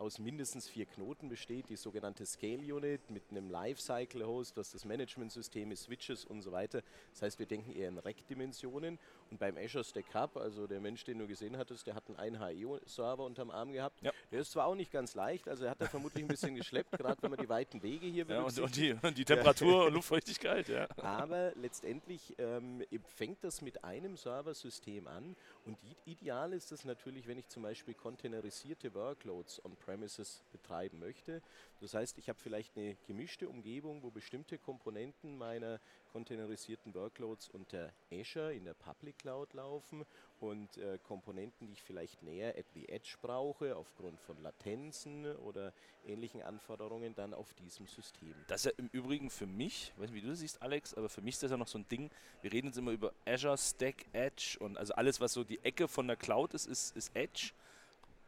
[0.00, 4.86] aus mindestens vier Knoten besteht, die sogenannte Scale Unit mit einem Lifecycle Host, was das
[4.86, 6.82] Managementsystem ist, Switches und so weiter.
[7.12, 8.98] Das heißt, wir denken eher in Rack-Dimensionen.
[9.30, 12.36] Und beim Azure Stack Hub, also der Mensch, den du gesehen hattest, der hat einen
[12.36, 14.02] 1HE-Server unterm Arm gehabt.
[14.02, 14.10] Ja.
[14.32, 16.90] Der ist zwar auch nicht ganz leicht, also er hat da vermutlich ein bisschen geschleppt,
[16.92, 19.94] gerade wenn man die weiten Wege hier ja, und, und, die, und die Temperatur und
[19.94, 20.88] Luftfeuchtigkeit, ja.
[20.96, 27.38] Aber letztendlich ähm, fängt das mit einem Serversystem an und ideal ist es natürlich, wenn
[27.38, 31.40] ich zum Beispiel containerisierte Workloads on-premises betreiben möchte.
[31.80, 35.80] Das heißt, ich habe vielleicht eine gemischte Umgebung, wo bestimmte Komponenten meiner
[36.12, 40.04] containerisierten Workloads unter Azure in der Public Cloud laufen
[40.40, 45.72] und äh, Komponenten, die ich vielleicht näher at the Edge brauche, aufgrund von Latenzen oder
[46.04, 48.34] ähnlichen Anforderungen, dann auf diesem System.
[48.48, 51.08] Das ist ja im Übrigen für mich, weiß nicht, wie du das siehst, Alex, aber
[51.08, 52.10] für mich ist das ja noch so ein Ding,
[52.42, 55.88] wir reden jetzt immer über Azure, Stack, Edge und also alles, was so die Ecke
[55.88, 57.52] von der Cloud ist, ist, ist Edge.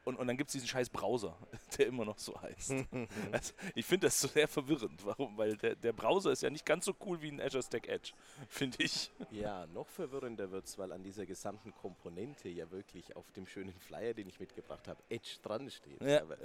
[0.05, 1.37] Und, und dann gibt es diesen scheiß Browser,
[1.79, 2.73] der immer noch so heißt.
[3.33, 5.05] also, ich finde das so sehr verwirrend.
[5.05, 5.37] Warum?
[5.39, 8.13] Weil der, der Browser ist ja nicht ganz so cool wie ein Azure Stack Edge,
[8.49, 9.13] finde ich.
[9.31, 13.79] Ja, noch verwirrender wird es, weil an dieser gesamten Komponente ja wirklich auf dem schönen
[13.79, 16.03] Flyer, den ich mitgebracht habe, Edge dran steht.
[16.03, 16.23] Ja.
[16.23, 16.37] Aber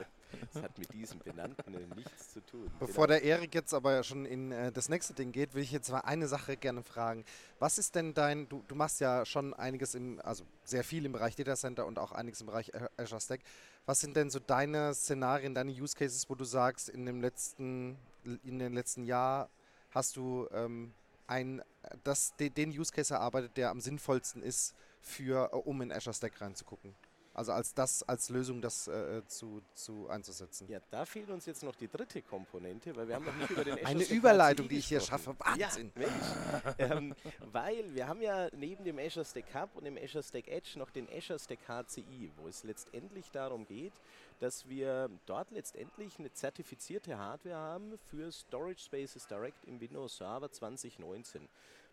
[0.53, 2.69] es hat mit diesem Benannten nichts zu tun.
[2.79, 3.19] Bevor genau.
[3.19, 6.01] der Erik jetzt aber schon in äh, das nächste Ding geht, will ich jetzt mal
[6.01, 7.25] eine Sache gerne fragen.
[7.57, 11.11] Was ist denn dein, du, du machst ja schon einiges im, also sehr viel im
[11.11, 13.41] Bereich Data Center und auch einiges im Bereich Azure Stack.
[13.85, 17.97] Was sind denn so deine Szenarien, deine Use Cases, wo du sagst, in dem letzten,
[18.43, 19.49] in den letzten Jahr
[19.91, 20.93] hast du ähm,
[21.25, 21.61] ein,
[22.03, 26.93] das, den Use Case erarbeitet, der am sinnvollsten ist, für, um in Azure Stack reinzugucken?
[27.37, 30.67] Also als das als Lösung das äh, zu, zu einzusetzen.
[30.69, 33.63] Ja, da fehlt uns jetzt noch die dritte Komponente, weil wir haben noch nicht über
[33.63, 35.35] den Azure Eine Überleitung, die ich hier schaffe.
[35.37, 35.91] Wahnsinn.
[35.95, 37.13] Ja, ähm,
[37.51, 40.89] weil wir haben ja neben dem Azure Stack Hub und dem Azure Stack Edge noch
[40.89, 43.93] den Azure Stack HCI, wo es letztendlich darum geht,
[44.39, 50.51] dass wir dort letztendlich eine zertifizierte Hardware haben für Storage Spaces Direct im Windows Server
[50.51, 51.47] 2019.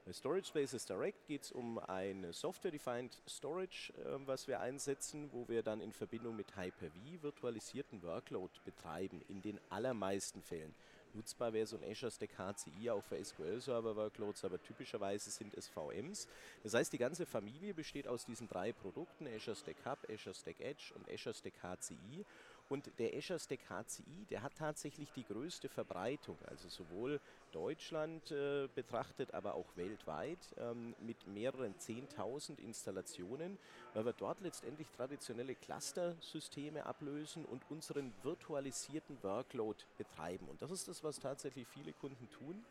[0.06, 5.48] Bei Storage Spaces Direct geht es um ein Software-Defined Storage, äh, was wir einsetzen, wo
[5.48, 10.74] wir dann in Verbindung mit Hyper-V virtualisierten Workload betreiben, in den allermeisten Fällen.
[11.14, 16.28] Nutzbar wäre so ein Azure Stack HCI auch für SQL-Server-Workloads, aber typischerweise sind es VMs.
[16.62, 20.60] Das heißt, die ganze Familie besteht aus diesen drei Produkten, Azure Stack Hub, Azure Stack
[20.60, 22.26] Edge und Azure Stack HCI.
[22.68, 27.20] Und der Azure Stack HCI, der hat tatsächlich die größte Verbreitung, also sowohl
[27.52, 33.58] Deutschland äh, betrachtet, aber auch weltweit ähm, mit mehreren 10.000 Installationen,
[33.92, 40.48] weil wir dort letztendlich traditionelle Cluster-Systeme ablösen und unseren virtualisierten Workload betreiben.
[40.48, 42.64] Und das ist das, was tatsächlich viele Kunden tun.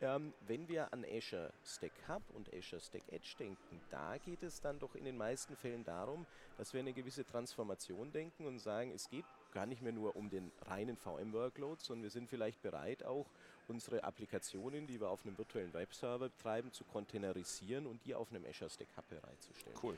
[0.00, 4.60] Ähm, wenn wir an Azure Stack Hub und Azure Stack Edge denken, da geht es
[4.60, 6.24] dann doch in den meisten Fällen darum,
[6.56, 10.30] dass wir eine gewisse Transformation denken und sagen, es geht gar nicht mehr nur um
[10.30, 13.26] den reinen VM-Workload, sondern wir sind vielleicht bereit, auch
[13.68, 18.44] unsere Applikationen, die wir auf einem virtuellen Webserver betreiben, zu containerisieren und die auf einem
[18.44, 19.76] Azure Stack Hub bereitzustellen.
[19.82, 19.96] Cool.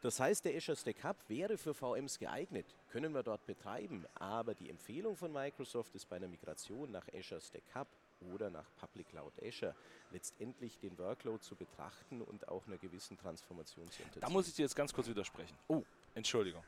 [0.00, 4.54] Das heißt, der Azure Stack Hub wäre für VMs geeignet, können wir dort betreiben, aber
[4.54, 7.88] die Empfehlung von Microsoft ist bei einer Migration nach Azure Stack Hub
[8.32, 9.74] oder nach Public Cloud Azure
[10.10, 14.22] letztendlich den Workload zu betrachten und auch einer gewissen Transformation zu unterziehen.
[14.22, 15.56] Da muss ich dir jetzt ganz kurz widersprechen.
[15.66, 15.82] Oh,
[16.18, 16.62] Entschuldigung.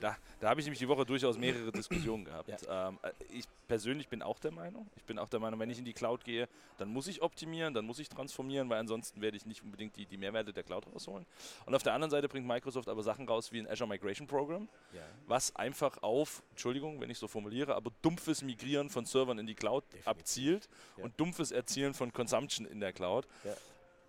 [0.00, 2.48] Da, da habe ich nämlich die Woche durchaus mehrere Diskussionen gehabt.
[2.62, 2.88] Ja.
[2.88, 5.78] Ähm, äh, ich persönlich bin auch der Meinung, ich bin auch der Meinung, wenn ich
[5.78, 9.36] in die Cloud gehe, dann muss ich optimieren, dann muss ich transformieren, weil ansonsten werde
[9.36, 11.26] ich nicht unbedingt die, die Mehrwerte der Cloud rausholen.
[11.66, 14.68] Und auf der anderen Seite bringt Microsoft aber Sachen raus wie ein Azure Migration Program,
[14.92, 15.02] ja.
[15.26, 19.54] was einfach auf, Entschuldigung, wenn ich so formuliere, aber dumpfes Migrieren von Servern in die
[19.54, 20.08] Cloud Definitiv.
[20.08, 21.04] abzielt ja.
[21.04, 23.26] und dumpfes Erzielen von Consumption in der Cloud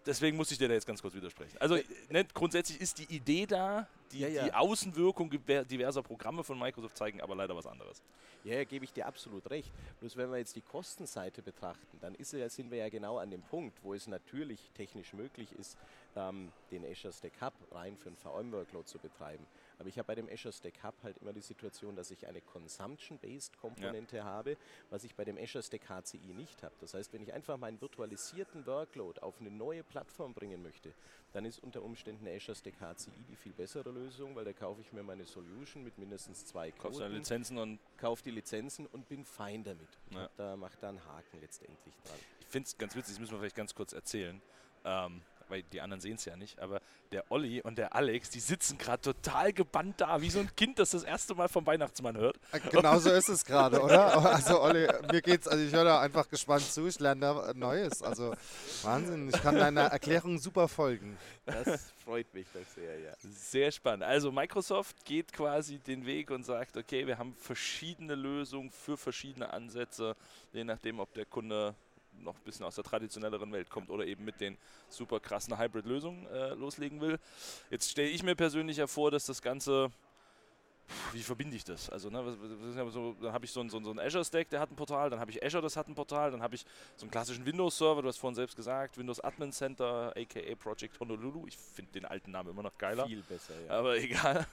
[0.08, 1.58] deswegen muss ich dir da jetzt ganz kurz widersprechen.
[1.60, 1.78] Also
[2.10, 4.46] ne, grundsätzlich ist die Idee da, die, ja, ja.
[4.46, 8.02] die Außenwirkung diverser Programme von Microsoft zeigen aber leider was anderes.
[8.44, 9.72] Ja, ja gebe ich dir absolut recht.
[10.00, 13.42] Bloß wenn wir jetzt die Kostenseite betrachten, dann ist, sind wir ja genau an dem
[13.42, 15.78] Punkt, wo es natürlich technisch möglich ist,
[16.16, 19.46] ähm, den Azure Stack Hub rein für einen VM-Workload zu betreiben.
[19.80, 22.42] Aber ich habe bei dem Azure Stack Hub halt immer die Situation, dass ich eine
[22.42, 24.24] Consumption-Based Komponente ja.
[24.24, 24.58] habe,
[24.90, 26.74] was ich bei dem Azure Stack HCI nicht habe.
[26.80, 30.94] Das heißt, wenn ich einfach meinen virtualisierten Workload auf eine neue Plattform bringen möchte,
[31.34, 34.92] dann ist unter Umständen Azure Stack HCI die viel bessere Lösung, weil da kaufe ich
[34.94, 39.24] mir meine Solution mit mindestens zwei Kaufst Coden, Lizenzen und kaufe die Lizenzen und bin
[39.26, 39.90] fein damit.
[40.12, 40.30] Ja.
[40.38, 42.18] Da macht da einen Haken letztendlich dran.
[42.40, 44.42] Ich finde es ganz witzig, das müssen wir vielleicht ganz kurz erzählen.
[44.86, 46.82] Ähm, weil die anderen sehen es ja nicht, aber
[47.12, 50.80] der Olli und der Alex, die sitzen gerade total gebannt da, wie so ein Kind,
[50.80, 52.38] das das erste Mal vom Weihnachtsmann hört.
[52.52, 54.08] Äh, genau so ist es gerade, oder?
[54.38, 58.02] Also Olli, mir geht's, also ich höre da einfach gespannt zu, ich lerne da Neues.
[58.02, 58.34] Also
[58.84, 61.18] Wahnsinn, ich kann deiner Erklärung super folgen.
[61.46, 63.14] Das freut mich doch sehr, ja.
[63.20, 64.04] Sehr spannend.
[64.04, 69.52] Also Microsoft geht quasi den Weg und sagt, okay, wir haben verschiedene Lösungen für verschiedene
[69.52, 70.16] Ansätze,
[70.52, 71.76] je nachdem, ob der Kunde
[72.24, 74.58] noch ein bisschen aus der traditionelleren Welt kommt oder eben mit den
[74.90, 77.20] super krassen Hybrid-Lösungen äh, loslegen will.
[77.70, 79.92] Jetzt stelle ich mir persönlich ja vor, dass das Ganze
[81.12, 81.90] wie verbinde ich das?
[81.90, 82.24] Also, ne,
[82.92, 85.20] so, dann habe ich so einen so so Azure Stack, der hat ein Portal, dann
[85.20, 88.08] habe ich Azure, das hat ein Portal, dann habe ich so einen klassischen Windows-Server, du
[88.08, 91.46] hast vorhin selbst gesagt, Windows Admin Center, aka Project Honolulu.
[91.48, 93.06] Ich finde den alten Namen immer noch geiler.
[93.06, 93.72] Viel besser, ja.
[93.72, 94.48] Aber egal.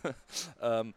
[0.61, 0.94] ähm,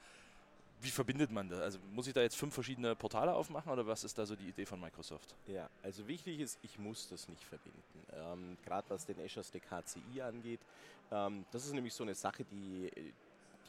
[0.82, 1.60] wie verbindet man das?
[1.60, 4.50] Also muss ich da jetzt fünf verschiedene Portale aufmachen oder was ist da so die
[4.50, 5.36] Idee von Microsoft?
[5.48, 7.82] Ja, also wichtig ist, ich muss das nicht verbinden.
[8.14, 10.62] Ähm, Gerade was den Azure Stack HCI angeht.
[11.12, 12.92] Ähm, das ist nämlich so eine Sache, die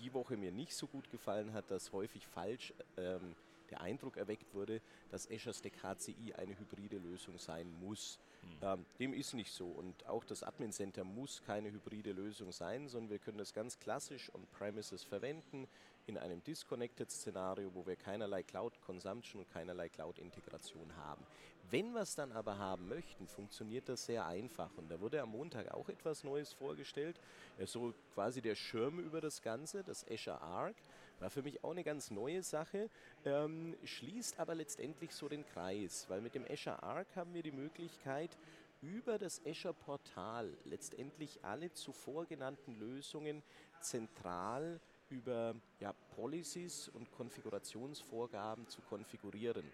[0.00, 3.34] die Woche mir nicht so gut gefallen hat, dass häufig falsch ähm,
[3.70, 8.18] der Eindruck erweckt wurde, dass Azure Stack HCI eine hybride Lösung sein muss.
[8.42, 8.48] Hm.
[8.62, 12.88] Ähm, dem ist nicht so und auch das Admin Center muss keine hybride Lösung sein,
[12.88, 15.66] sondern wir können das ganz klassisch on-premises verwenden
[16.08, 21.24] in einem Disconnected-Szenario, wo wir keinerlei Cloud-Consumption und keinerlei Cloud-Integration haben.
[21.70, 24.70] Wenn wir es dann aber haben möchten, funktioniert das sehr einfach.
[24.76, 27.20] Und da wurde am Montag auch etwas Neues vorgestellt.
[27.66, 30.76] So quasi der Schirm über das Ganze, das Azure Arc.
[31.20, 32.88] War für mich auch eine ganz neue Sache,
[33.24, 37.50] ähm, schließt aber letztendlich so den Kreis, weil mit dem Azure Arc haben wir die
[37.50, 38.38] Möglichkeit,
[38.80, 43.42] über das Azure Portal letztendlich alle zuvor genannten Lösungen
[43.80, 49.64] zentral über ja, Policies und Konfigurationsvorgaben zu konfigurieren.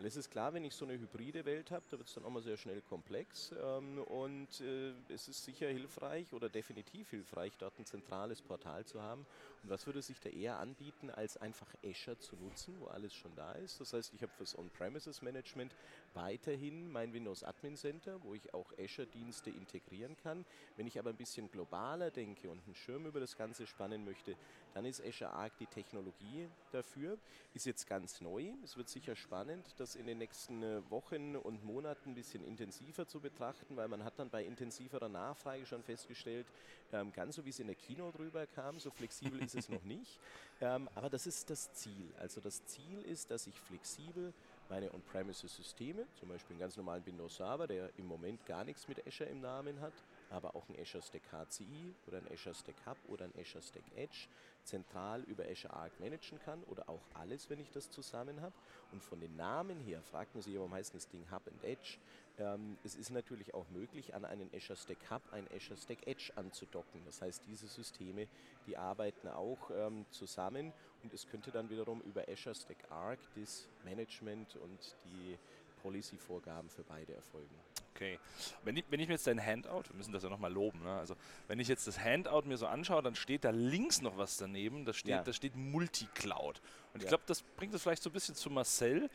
[0.00, 2.24] Weil es ist klar, wenn ich so eine hybride Welt habe, da wird es dann
[2.24, 7.58] auch mal sehr schnell komplex ähm, und äh, es ist sicher hilfreich oder definitiv hilfreich,
[7.58, 9.26] dort ein zentrales Portal zu haben.
[9.62, 13.34] Und was würde sich da eher anbieten, als einfach Azure zu nutzen, wo alles schon
[13.36, 13.78] da ist?
[13.78, 15.76] Das heißt, ich habe fürs On-Premises-Management
[16.14, 20.46] weiterhin mein Windows Admin Center, wo ich auch Azure-Dienste integrieren kann.
[20.76, 24.34] Wenn ich aber ein bisschen globaler denke und einen Schirm über das Ganze spannen möchte,
[24.74, 27.18] dann ist Azure Arc die Technologie dafür.
[27.54, 28.52] Ist jetzt ganz neu.
[28.62, 33.06] Es wird sicher spannend, das in den nächsten äh, Wochen und Monaten ein bisschen intensiver
[33.06, 36.46] zu betrachten, weil man hat dann bei intensiverer Nachfrage schon festgestellt,
[36.92, 39.84] ähm, ganz so wie es in der Kino drüber kam, so flexibel ist es noch
[39.84, 40.18] nicht.
[40.62, 42.12] Ähm, aber das ist das Ziel.
[42.18, 44.34] Also das Ziel ist, dass ich flexibel
[44.68, 49.30] meine On-Premises-Systeme, zum Beispiel einen ganz normalen Windows-Server, der im Moment gar nichts mit Azure
[49.30, 49.94] im Namen hat,
[50.30, 53.84] aber auch ein Azure Stack HCI oder ein Azure Stack Hub oder ein Azure Stack
[53.96, 54.28] Edge
[54.64, 58.54] zentral über Azure Arc managen kann oder auch alles, wenn ich das zusammen habe.
[58.92, 61.98] Und von den Namen her fragt man sich, warum heißt das Ding Hub and Edge?
[62.38, 66.32] Ähm, es ist natürlich auch möglich, an einen Azure Stack Hub ein Azure Stack Edge
[66.36, 67.02] anzudocken.
[67.04, 68.28] Das heißt, diese Systeme,
[68.66, 73.68] die arbeiten auch ähm, zusammen und es könnte dann wiederum über Azure Stack Arc das
[73.84, 75.38] Management und die
[75.82, 77.54] Policy-Vorgaben für beide erfolgen.
[78.00, 78.18] Okay.
[78.64, 80.98] Wenn ich, wenn ich mir jetzt dein Handout, wir müssen das ja nochmal loben, ne?
[80.98, 81.14] also
[81.48, 84.86] wenn ich jetzt das Handout mir so anschaue, dann steht da links noch was daneben,
[84.86, 85.22] da steht, ja.
[85.22, 86.62] da steht Multicloud.
[86.94, 89.10] Und ich glaube, das bringt es vielleicht so ein bisschen zu Marcel.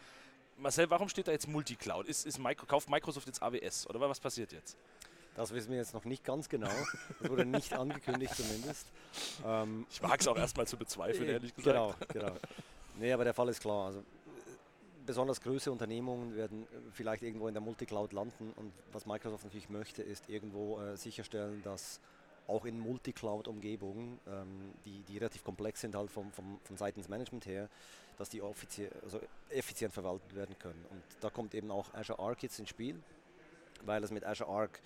[0.58, 2.08] Marcel, warum steht da jetzt Multicloud?
[2.08, 4.78] Ist, ist Micro, kauft Microsoft jetzt AWS oder was passiert jetzt?
[5.36, 6.71] Das wissen wir jetzt noch nicht ganz genau.
[7.19, 8.86] Das wurde nicht angekündigt zumindest.
[9.43, 11.76] Ähm, ich mag es auch erstmal zu bezweifeln, ehrlich gesagt.
[11.76, 12.38] Genau, genau.
[12.98, 13.88] Nee, aber der Fall ist klar.
[13.88, 14.04] Also,
[15.06, 20.02] besonders größere Unternehmungen werden vielleicht irgendwo in der Multicloud landen und was Microsoft natürlich möchte,
[20.02, 22.00] ist irgendwo äh, sicherstellen, dass
[22.48, 27.46] auch in Multi-Cloud-Umgebungen, ähm, die, die relativ komplex sind halt vom, vom, von seitens Management
[27.46, 27.70] her,
[28.18, 30.86] dass die also effizient verwaltet werden können.
[30.89, 33.02] Und da kommt eben auch Azure Arc jetzt ins Spiel,
[33.84, 34.80] weil es mit Azure Arc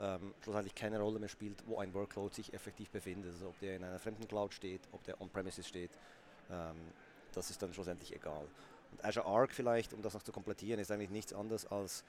[0.00, 3.32] ähm, schlussendlich keine Rolle mehr spielt, wo ein Workload sich effektiv befindet.
[3.32, 5.90] Also ob der in einer fremden Cloud steht, ob der on-premises steht,
[6.50, 6.76] ähm,
[7.32, 8.46] das ist dann schlussendlich egal.
[9.02, 12.04] Azure Arc vielleicht, um das noch zu komplettieren, ist eigentlich nichts anderes als,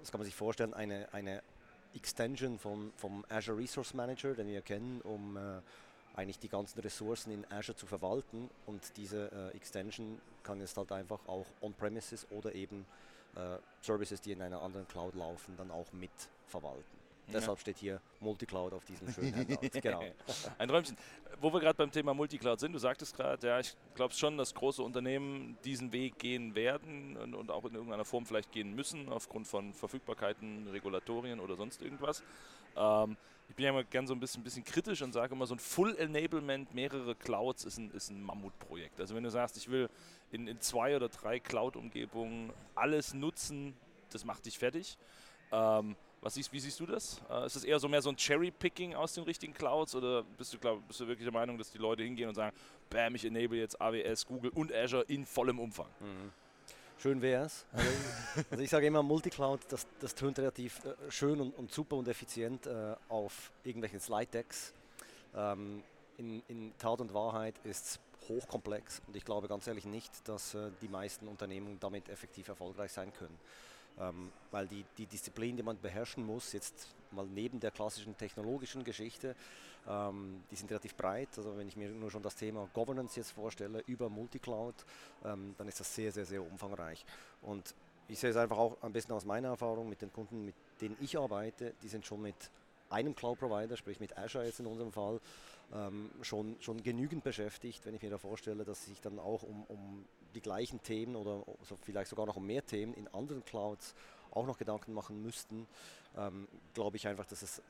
[0.00, 1.42] das kann man sich vorstellen, eine, eine
[1.94, 5.60] Extension vom, vom Azure Resource Manager, den wir kennen, um äh,
[6.14, 8.50] eigentlich die ganzen Ressourcen in Azure zu verwalten.
[8.66, 12.86] Und diese äh, Extension kann jetzt halt einfach auch on-premises oder eben
[13.36, 16.10] äh, Services, die in einer anderen Cloud laufen, dann auch mit
[16.46, 16.99] verwalten.
[17.32, 19.80] Deshalb steht hier Multicloud auf diesem schönen Handout.
[19.80, 20.02] genau.
[20.58, 20.96] Ein Träumchen.
[21.40, 24.54] Wo wir gerade beim Thema Multicloud sind, du sagtest gerade, ja, ich glaube schon, dass
[24.54, 29.08] große Unternehmen diesen Weg gehen werden und, und, auch in irgendeiner Form vielleicht gehen müssen,
[29.08, 32.22] aufgrund von Verfügbarkeiten, Regulatorien oder sonst irgendwas.
[32.76, 33.16] Ähm,
[33.48, 35.58] ich bin ja immer gern so ein bisschen, bisschen kritisch und sage immer, so ein
[35.58, 39.00] Full Enablement, mehrere Clouds ist ein, ist ein Mammutprojekt.
[39.00, 39.88] Also wenn du sagst, ich will
[40.30, 43.74] in, in zwei oder drei Cloud-Umgebungen alles nutzen,
[44.10, 44.96] das macht dich fertig.
[45.50, 47.20] Ähm, was siehst, wie siehst du das?
[47.30, 50.52] Äh, ist das eher so mehr so ein Cherry-Picking aus den richtigen Clouds oder bist
[50.52, 52.54] du, glaub, bist du wirklich der Meinung, dass die Leute hingehen und sagen,
[52.90, 55.88] bam, ich enable jetzt AWS, Google und Azure in vollem Umfang?
[56.00, 56.32] Mhm.
[56.98, 57.64] Schön wäre es.
[57.72, 57.90] Also,
[58.50, 62.06] also, ich sage immer, Multicloud, das, das tönt relativ äh, schön und, und, super und
[62.06, 64.74] effizient äh, auf irgendwelchen Slide-Decks.
[65.34, 65.82] Ähm,
[66.18, 70.54] in, in, Tat und Wahrheit ist es hochkomplex und ich glaube ganz ehrlich nicht, dass
[70.54, 73.38] äh, die meisten Unternehmen damit effektiv erfolgreich sein können.
[73.98, 78.84] Ähm, weil die, die Disziplin, die man beherrschen muss, jetzt mal neben der klassischen technologischen
[78.84, 79.34] Geschichte,
[79.88, 81.28] ähm, die sind relativ breit.
[81.36, 84.74] Also wenn ich mir nur schon das Thema Governance jetzt vorstelle über Multicloud,
[85.24, 87.04] ähm, dann ist das sehr, sehr, sehr umfangreich.
[87.42, 87.74] Und
[88.08, 90.96] ich sehe es einfach auch ein bisschen aus meiner Erfahrung mit den Kunden, mit denen
[91.00, 92.34] ich arbeite, die sind schon mit
[92.88, 95.20] einem Cloud-Provider, sprich mit Azure jetzt in unserem Fall,
[95.72, 99.64] ähm, schon, schon genügend beschäftigt, wenn ich mir da vorstelle, dass sich dann auch um,
[99.68, 101.44] um die gleichen Themen oder
[101.82, 103.94] vielleicht sogar noch um mehr Themen in anderen Clouds
[104.30, 105.66] auch noch Gedanken machen müssten,
[106.16, 107.62] ähm, glaube ich einfach, dass es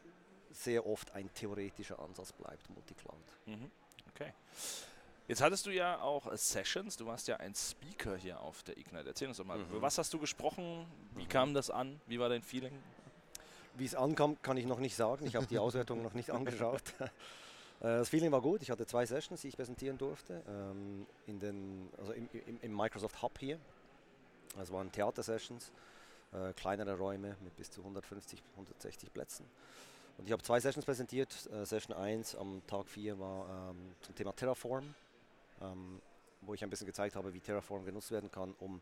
[0.53, 3.17] sehr oft ein theoretischer Ansatz bleibt, Multicloud.
[3.47, 3.71] Mhm.
[4.15, 4.33] Okay.
[5.29, 9.09] Jetzt hattest du ja auch Sessions, du warst ja ein Speaker hier auf der Ignite.
[9.09, 9.71] Erzähl uns doch mal, mhm.
[9.71, 10.87] über was hast du gesprochen?
[11.15, 11.29] Wie mhm.
[11.29, 12.01] kam das an?
[12.07, 12.77] Wie war dein Feeling?
[13.77, 15.25] Wie es ankam, kann ich noch nicht sagen.
[15.27, 16.83] Ich habe die Auswertung noch nicht angeschaut.
[17.81, 18.63] Äh, das Feeling war gut.
[18.63, 20.43] Ich hatte zwei Sessions, die ich präsentieren durfte.
[20.49, 23.59] Ähm, in den, also im, im, im, Microsoft Hub hier.
[24.57, 25.73] Das waren Theater-Sessions,
[26.33, 29.47] äh, kleinere Räume mit bis zu 150, 160 Plätzen.
[30.19, 31.49] Und ich habe zwei Sessions präsentiert.
[31.53, 34.95] Äh, Session 1 am Tag 4 war ähm, zum Thema Terraform,
[35.63, 36.01] ähm,
[36.43, 38.81] wo ich ein bisschen gezeigt habe, wie Terraform genutzt werden kann, um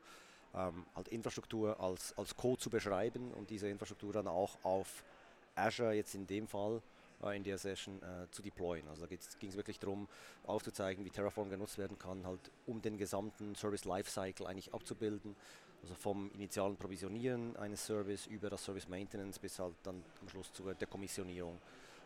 [0.97, 5.05] halt Infrastruktur als, als Code zu beschreiben und diese Infrastruktur dann auch auf
[5.55, 6.81] Azure jetzt in dem Fall
[7.33, 8.87] in der Session äh, zu deployen.
[8.89, 10.09] Also da ging es wirklich darum,
[10.45, 15.37] aufzuzeigen, wie Terraform genutzt werden kann, halt um den gesamten Service Lifecycle eigentlich abzubilden.
[15.83, 20.53] Also vom initialen Provisionieren eines Service über das Service Maintenance bis halt dann am Schluss
[20.53, 21.59] zur Dekommissionierung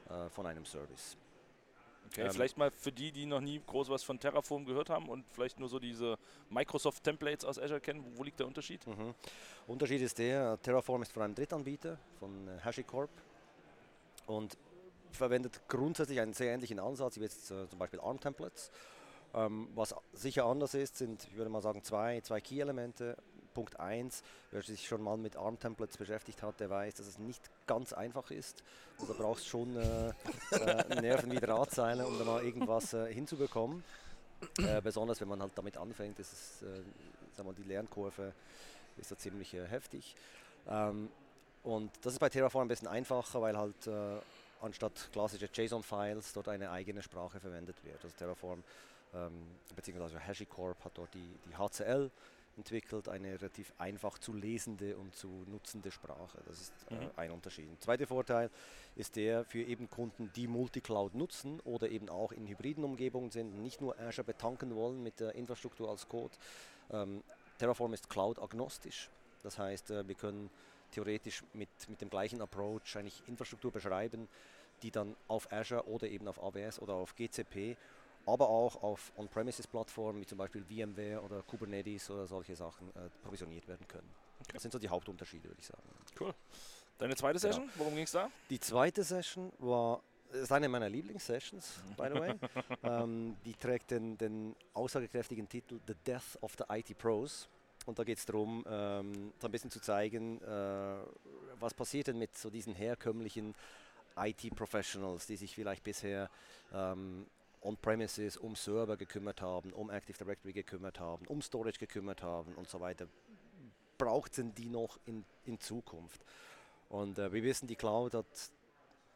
[0.09, 1.16] äh, von einem Service.
[2.07, 5.09] Okay, ähm, vielleicht mal für die, die noch nie groß was von Terraform gehört haben
[5.09, 6.18] und vielleicht nur so diese
[6.51, 8.87] Microsoft-Templates aus Azure kennen, wo, liegt der Unterschied?
[8.87, 9.14] Mhm.
[9.66, 13.11] Unterschied ist der, Terraform ist von einem Drittanbieter, von äh, HashiCorp
[14.27, 14.59] und
[15.16, 18.70] verwendet grundsätzlich einen sehr ähnlichen Ansatz wie jetzt äh, zum Beispiel ARM-Templates.
[19.35, 23.16] Ähm, was sicher anders ist, sind, ich würde mal sagen, zwei, zwei Key-Elemente.
[23.53, 27.42] Punkt 1, wer sich schon mal mit ARM-Templates beschäftigt hat, der weiß, dass es nicht
[27.66, 28.62] ganz einfach ist.
[28.98, 30.09] Also brauchst schon äh,
[30.53, 33.85] äh, Nerven wie Drahtseile, um da mal irgendwas äh, hinzubekommen.
[34.59, 38.33] Äh, besonders wenn man halt damit anfängt, ist es, äh, wir, die Lernkurve
[38.96, 40.16] ist da ziemlich äh, heftig.
[40.68, 41.09] Ähm,
[41.62, 43.87] und das ist bei Terraform ein bisschen einfacher, weil halt
[44.62, 48.03] anstatt klassische JSON-Files dort eine eigene Sprache verwendet wird.
[48.03, 48.62] Also Terraform
[49.14, 49.42] ähm,
[49.77, 50.18] bzw.
[50.27, 52.11] HashiCorp hat dort die, die HCL
[52.57, 56.38] entwickelt, eine relativ einfach zu lesende und zu nutzende Sprache.
[56.46, 57.11] Das ist äh, mhm.
[57.16, 57.70] ein Unterschied.
[57.70, 58.51] Der zweite Vorteil
[58.94, 63.62] ist der für eben Kunden, die Multicloud nutzen oder eben auch in hybriden Umgebungen sind,
[63.62, 66.35] nicht nur Azure betanken wollen mit der Infrastruktur als Code.
[66.90, 67.22] Ähm,
[67.59, 69.09] Terraform ist cloud-agnostisch.
[69.42, 70.51] Das heißt, äh, wir können
[70.93, 74.29] theoretisch mit, mit dem gleichen Approach eigentlich Infrastruktur beschreiben,
[74.83, 77.77] die dann auf Azure oder eben auf AWS oder auf GCP,
[78.27, 83.67] aber auch auf On-Premises-Plattformen wie zum Beispiel VMware oder Kubernetes oder solche Sachen äh, provisioniert
[83.67, 84.09] werden können.
[84.41, 84.53] Okay.
[84.55, 85.83] Das sind so die Hauptunterschiede, würde ich sagen.
[86.21, 86.35] Cool.
[86.99, 87.53] Deine zweite genau.
[87.53, 88.31] Session, worum ging es da?
[88.51, 90.03] Die zweite Session war
[90.33, 92.35] das ist eine meiner Lieblingssessions, by the way.
[92.83, 97.51] ähm, die trägt den, den aussagekräftigen Titel The Death of the IT Pros.
[97.87, 100.97] Und da geht es darum, ähm, so ein bisschen zu zeigen, äh,
[101.59, 103.55] was passiert denn mit so diesen herkömmlichen
[104.17, 106.31] IT-Professionals, die sich vielleicht bisher
[106.73, 107.27] ähm,
[107.63, 112.69] on-premises um Server gekümmert haben, um Active Directory gekümmert haben, um Storage gekümmert haben und
[112.69, 113.07] so weiter,
[113.99, 116.25] brauchten die noch in, in Zukunft?
[116.89, 118.27] Und äh, wir wissen, die Cloud hat,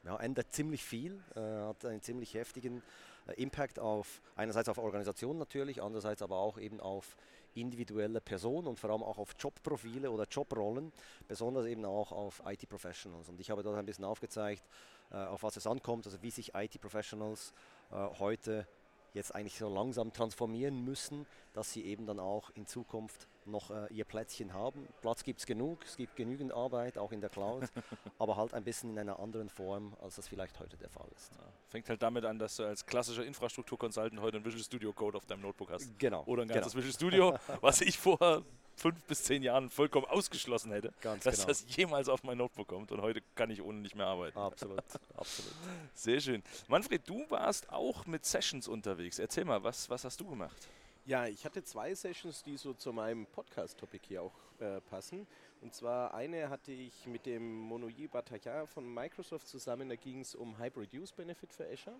[0.05, 2.83] ja, ändert ziemlich viel, äh, hat einen ziemlich heftigen
[3.27, 7.17] äh, Impact auf einerseits auf Organisationen natürlich, andererseits aber auch eben auf
[7.57, 10.93] individuelle Personen und vor allem auch auf Jobprofile oder Jobrollen,
[11.27, 13.29] besonders eben auch auf IT-Professionals.
[13.29, 14.63] Und ich habe dort ein bisschen aufgezeigt,
[15.11, 17.53] äh, auf was es ankommt, also wie sich IT-Professionals
[17.91, 18.67] äh, heute
[19.15, 23.87] jetzt eigentlich so langsam transformieren müssen, dass sie eben dann auch in Zukunft noch äh,
[23.91, 24.87] ihr Plätzchen haben.
[25.01, 27.65] Platz gibt es genug, es gibt genügend Arbeit, auch in der Cloud,
[28.19, 31.33] aber halt ein bisschen in einer anderen Form, als das vielleicht heute der Fall ist.
[31.33, 35.17] Ja, fängt halt damit an, dass du als klassischer Infrastruktur-Consultant heute ein Visual Studio Code
[35.17, 35.99] auf deinem Notebook hast.
[35.99, 36.25] Genau.
[36.25, 36.85] Oder ein ganzes genau.
[36.85, 38.45] Visual Studio, was ich vor
[38.77, 41.49] fünf bis zehn Jahren vollkommen ausgeschlossen hätte, Ganz dass genau.
[41.49, 42.93] das jemals auf mein Notebook kommt.
[42.93, 44.39] Und heute kann ich ohne nicht mehr arbeiten.
[44.39, 44.79] Absolut,
[45.17, 45.53] absolut.
[45.95, 46.43] Sehr schön.
[46.69, 49.19] Manfred, du warst auch mit Sessions unterwegs.
[49.19, 50.69] Erzähl mal, was, was hast du gemacht?
[51.07, 55.25] Ja, ich hatte zwei Sessions, die so zu meinem Podcast-Topic hier auch äh, passen.
[55.61, 60.35] Und zwar eine hatte ich mit dem Monoyer Bataillard von Microsoft zusammen, da ging es
[60.35, 61.95] um Hybrid Use Benefit für Azure.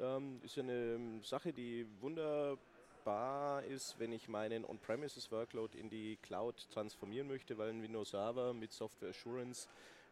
[0.00, 6.68] Ähm, ist ja eine Sache, die wunderbar ist, wenn ich meinen On-Premises-Workload in die Cloud
[6.72, 9.68] transformieren möchte, weil ein Windows Server mit Software Assurance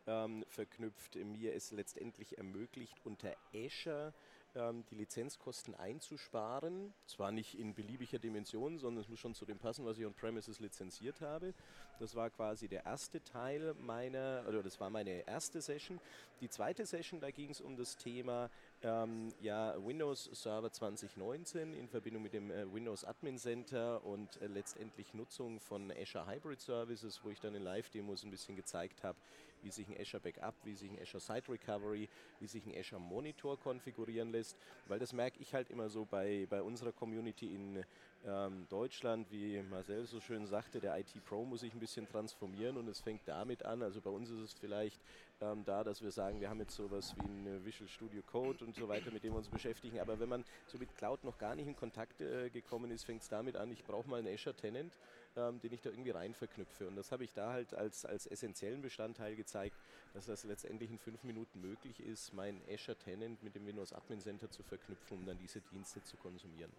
[0.06, 6.92] ähm, verknüpft mir es letztendlich ermöglicht, unter Azure ähm, die Lizenzkosten einzusparen.
[7.06, 10.58] Zwar nicht in beliebiger Dimension, sondern es muss schon zu dem passen, was ich on-premises
[10.58, 11.54] lizenziert habe.
[11.98, 16.00] Das war quasi der erste Teil meiner, oder das war meine erste Session.
[16.40, 18.50] Die zweite Session, da ging es um das Thema
[18.82, 24.46] ähm, ja, Windows Server 2019 in Verbindung mit dem äh, Windows Admin Center und äh,
[24.46, 29.18] letztendlich Nutzung von Azure Hybrid Services, wo ich dann in Live-Demos ein bisschen gezeigt habe,
[29.62, 32.08] wie sich ein Azure Backup, wie sich ein Azure Site Recovery,
[32.40, 34.56] wie sich ein Azure Monitor konfigurieren lässt,
[34.86, 37.84] weil das merke ich halt immer so bei, bei unserer Community in
[38.26, 42.76] ähm, Deutschland, wie Marcel so schön sagte, der IT Pro muss sich ein bisschen transformieren
[42.76, 45.00] und es fängt damit an, also bei uns ist es vielleicht
[45.40, 48.74] ähm, da, dass wir sagen, wir haben jetzt sowas wie ein Visual Studio Code und
[48.74, 51.54] so weiter, mit dem wir uns beschäftigen, aber wenn man so mit Cloud noch gar
[51.54, 54.56] nicht in Kontakt äh, gekommen ist, fängt es damit an, ich brauche mal einen Azure
[54.56, 54.98] Tenant,
[55.38, 58.26] ähm, den ich da irgendwie rein verknüpfe und das habe ich da halt als, als
[58.26, 59.76] essentiellen Bestandteil gezeigt,
[60.14, 64.20] dass das letztendlich in fünf Minuten möglich ist, meinen Azure Tenant mit dem Windows Admin
[64.20, 66.72] Center zu verknüpfen, um dann diese Dienste zu konsumieren.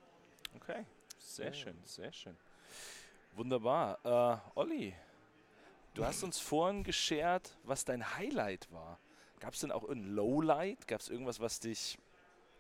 [0.55, 0.86] Okay,
[1.18, 1.53] sehr ja.
[1.53, 2.36] schön, sehr schön.
[3.36, 3.99] Wunderbar.
[4.55, 4.93] Äh, Olli,
[5.93, 8.99] du hast uns vorhin geshared, was dein Highlight war.
[9.39, 10.88] Gab es denn auch ein Lowlight?
[10.88, 11.97] Gab es irgendwas, was dich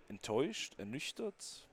[0.07, 1.68] enttäuscht, ernüchtert,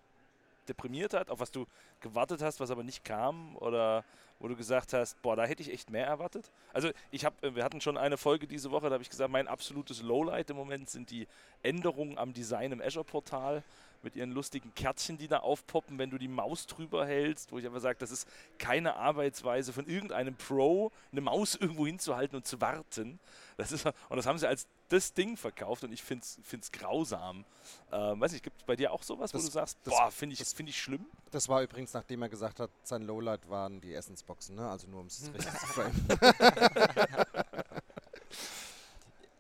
[0.69, 1.67] deprimiert hat, auf was du
[2.01, 3.57] gewartet hast, was aber nicht kam?
[3.57, 4.05] Oder
[4.39, 6.51] wo du gesagt hast, boah, da hätte ich echt mehr erwartet?
[6.73, 9.49] Also ich habe, wir hatten schon eine Folge diese Woche, da habe ich gesagt, mein
[9.49, 11.27] absolutes Lowlight im Moment sind die
[11.63, 13.63] Änderungen am Design im Azure-Portal
[14.07, 17.67] mit ihren lustigen Kärtchen, die da aufpoppen, wenn du die Maus drüber hältst, wo ich
[17.67, 22.61] aber sage, das ist keine Arbeitsweise von irgendeinem Pro, eine Maus irgendwo hinzuhalten und zu
[22.61, 23.19] warten.
[23.57, 27.45] Das ist, und das haben sie als das Ding verkauft und ich finde es grausam.
[27.91, 30.13] Ähm, weiß nicht, gibt es bei dir auch sowas, das, wo du sagst, das, boah,
[30.13, 31.05] finde ich, find ich schlimm?
[31.33, 34.71] Das war übrigens, nachdem er gesagt hat, sein Lowlight waren die Essensboxen, ne?
[34.71, 36.09] also nur um es richtig zu framen.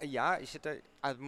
[0.01, 1.23] ja, ich hätte, also,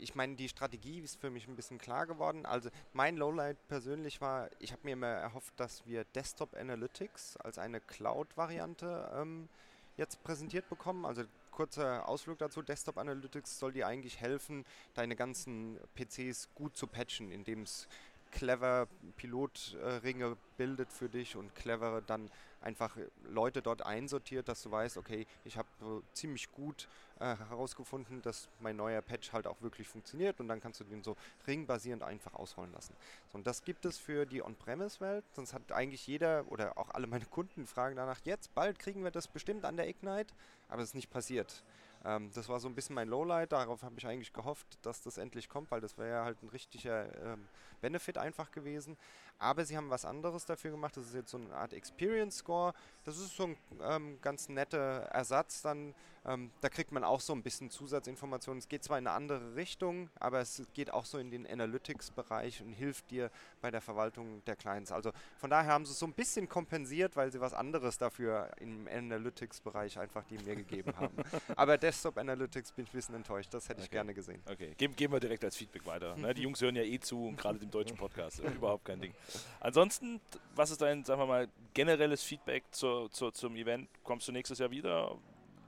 [0.00, 2.46] ich meine, die Strategie ist für mich ein bisschen klar geworden.
[2.46, 7.58] Also mein Lowlight persönlich war, ich habe mir immer erhofft, dass wir Desktop Analytics als
[7.58, 9.48] eine Cloud-Variante ähm,
[9.96, 11.04] jetzt präsentiert bekommen.
[11.04, 12.62] Also kurzer Ausflug dazu.
[12.62, 17.88] Desktop Analytics soll dir eigentlich helfen, deine ganzen PCs gut zu patchen, indem es
[18.30, 24.96] clever Pilotringe bildet für dich und clever dann einfach Leute dort einsortiert, dass du weißt,
[24.96, 25.68] okay, ich habe
[26.12, 26.88] ziemlich gut
[27.20, 31.02] äh, herausgefunden, dass mein neuer Patch halt auch wirklich funktioniert und dann kannst du den
[31.02, 31.16] so
[31.46, 32.94] ringbasierend einfach ausrollen lassen.
[33.30, 37.06] So, und das gibt es für die On-Premise-Welt, sonst hat eigentlich jeder oder auch alle
[37.06, 40.34] meine Kunden fragen danach, jetzt bald kriegen wir das bestimmt an der Ignite,
[40.68, 41.62] aber es ist nicht passiert.
[42.04, 45.18] Ähm, das war so ein bisschen mein Lowlight, darauf habe ich eigentlich gehofft, dass das
[45.18, 47.48] endlich kommt, weil das wäre ja halt ein richtiger ähm,
[47.80, 48.96] Benefit einfach gewesen.
[49.38, 52.72] Aber sie haben was anderes dafür gemacht, das ist jetzt so eine Art Experience Score.
[53.04, 55.94] Das ist so ein ähm, ganz netter Ersatz dann.
[56.28, 58.58] Ähm, da kriegt man auch so ein bisschen Zusatzinformationen.
[58.58, 62.60] Es geht zwar in eine andere Richtung, aber es geht auch so in den Analytics-Bereich
[62.60, 63.30] und hilft dir
[63.62, 64.92] bei der Verwaltung der Clients.
[64.92, 68.50] Also von daher haben sie es so ein bisschen kompensiert, weil sie was anderes dafür
[68.60, 71.16] im Analytics-Bereich einfach die mir gegeben haben.
[71.56, 73.54] aber Desktop Analytics bin ich ein bisschen enttäuscht.
[73.54, 73.84] Das hätte okay.
[73.84, 74.42] ich gerne gesehen.
[74.50, 76.16] Okay, Geben, geben wir direkt als Feedback weiter.
[76.16, 76.34] Ne?
[76.34, 78.40] Die Jungs hören ja eh zu, gerade dem deutschen Podcast.
[78.56, 79.14] Überhaupt kein Ding.
[79.60, 80.20] Ansonsten,
[80.54, 83.88] was ist dein, sagen wir mal, generelles Feedback zur, zur, zum Event?
[84.04, 85.16] Kommst du nächstes Jahr wieder?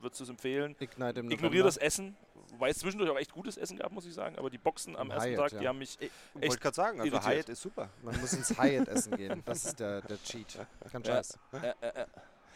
[0.01, 0.75] Würdest du es empfehlen?
[0.79, 2.17] Ignite im Ignoriere das Essen.
[2.53, 4.37] Wobei es zwischendurch auch echt gutes Essen gab, muss ich sagen.
[4.37, 5.59] Aber die Boxen am Im ersten Hyatt, Tag, ja.
[5.61, 5.99] die haben mich.
[6.01, 7.35] Ich wollte gerade sagen, also irritiert.
[7.37, 7.91] Hyatt ist super.
[8.03, 9.43] Man muss ins Hyatt essen gehen.
[9.45, 10.59] Das ist der, der Cheat.
[10.91, 11.15] Kein Ja.
[11.15, 11.39] Scheiß.
[11.53, 12.07] Äh, äh, äh.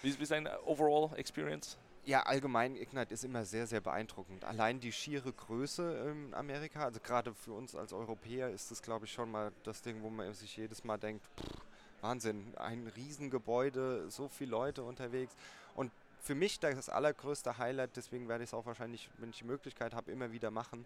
[0.02, 1.78] Wie, wie ist deine Overall Experience?
[2.06, 4.44] Ja, allgemein Ignite ist immer sehr, sehr beeindruckend.
[4.44, 9.06] Allein die schiere Größe in Amerika, also gerade für uns als Europäer ist das, glaube
[9.06, 11.62] ich, schon mal das Ding, wo man sich jedes Mal denkt, pff,
[12.02, 15.34] Wahnsinn, ein Riesengebäude, so viele Leute unterwegs.
[15.74, 15.90] Und
[16.20, 19.94] für mich das allergrößte Highlight, deswegen werde ich es auch wahrscheinlich, wenn ich die Möglichkeit
[19.94, 20.84] habe, immer wieder machen,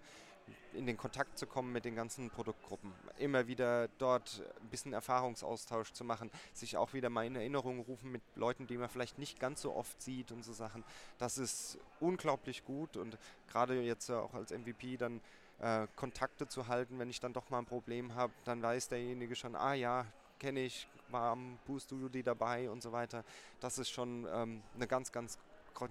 [0.74, 2.92] in den Kontakt zu kommen mit den ganzen Produktgruppen.
[3.18, 8.12] Immer wieder dort ein bisschen Erfahrungsaustausch zu machen, sich auch wieder mal in Erinnerung rufen
[8.12, 10.84] mit Leuten, die man vielleicht nicht ganz so oft sieht und so Sachen.
[11.18, 13.18] Das ist unglaublich gut und
[13.48, 15.20] gerade jetzt auch als MVP dann
[15.60, 19.34] äh, Kontakte zu halten, wenn ich dann doch mal ein Problem habe, dann weiß derjenige
[19.34, 20.06] schon, ah ja,
[20.38, 23.24] kenne ich, war am Boost Studio dabei und so weiter.
[23.60, 25.38] Das ist schon ähm, eine ganz, ganz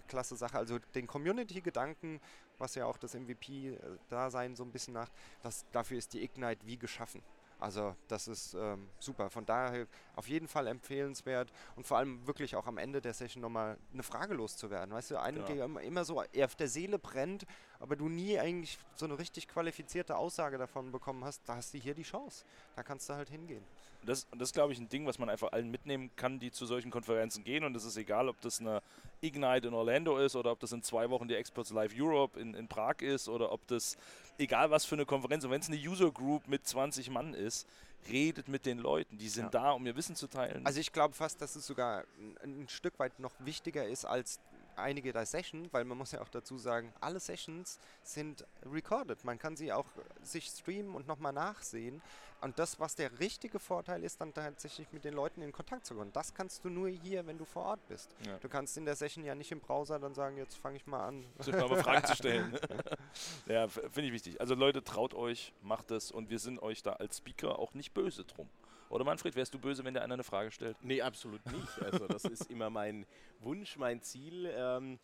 [0.08, 0.58] klasse Sache.
[0.58, 2.20] Also den Community-Gedanken,
[2.58, 5.10] was ja auch das MVP-Dasein so ein bisschen nach,
[5.44, 7.22] das, dafür ist die Ignite wie geschaffen.
[7.60, 9.32] Also das ist ähm, super.
[9.32, 13.42] Von daher auf jeden Fall empfehlenswert und vor allem wirklich auch am Ende der Session
[13.42, 14.94] nochmal eine Frage loszuwerden.
[14.94, 15.44] Weißt du, einen, Ja.
[15.68, 17.48] der immer, so auf der Seele brennt,
[17.80, 21.80] aber du nie eigentlich so eine richtig qualifizierte Aussage davon bekommen hast, da hast du
[21.80, 22.46] hier die Chance.
[22.76, 23.64] Da kannst du halt hingehen.
[24.04, 26.66] Das, das ist, glaube ich, ein Ding, was man einfach allen mitnehmen kann, die zu
[26.66, 27.64] solchen Konferenzen gehen.
[27.64, 28.82] Und es ist egal, ob das eine
[29.22, 32.54] Ignite in Orlando ist oder ob das in zwei Wochen die Experts Live Europe in,
[32.54, 33.98] in Prag ist oder ob das,
[34.38, 37.68] egal was für eine Konferenz, und wenn es eine User Group mit 20 Mann ist,
[38.10, 39.18] redet mit den Leuten.
[39.18, 39.50] Die sind Ja.
[39.50, 40.66] da, um ihr Wissen zu teilen.
[40.66, 42.04] Also ich glaube fast, dass es sogar
[42.44, 44.40] ein, ein Stück weit noch wichtiger ist als
[44.78, 49.24] einige der Session, weil man muss ja auch dazu sagen, alle Sessions sind recorded.
[49.24, 49.88] Man kann sie auch
[50.24, 52.02] sich streamen und nochmal nachsehen.
[52.40, 55.96] Und das, was der richtige Vorteil ist, dann tatsächlich mit den Leuten in Kontakt zu
[55.96, 56.14] kommen.
[56.14, 58.16] Das kannst du nur hier, wenn du vor Ort bist.
[58.28, 58.38] Ja.
[58.38, 61.04] Du kannst in der Session ja nicht im Browser dann sagen, jetzt fange ich mal
[61.08, 61.26] an.
[61.48, 62.58] mal Fragen zu stellen.
[63.48, 64.40] ja, finde ich wichtig.
[64.40, 67.94] Also Leute, traut euch, macht es und wir sind euch da als Speaker auch nicht
[67.94, 68.48] böse drum.
[68.90, 70.78] Oder Manfred, wärst du böse, wenn dir einer eine Frage stellt?
[70.82, 71.82] Nee, absolut nicht.
[71.82, 73.06] Also das ist immer mein
[73.40, 74.52] Wunsch, mein Ziel.
[74.54, 75.00] Ähm,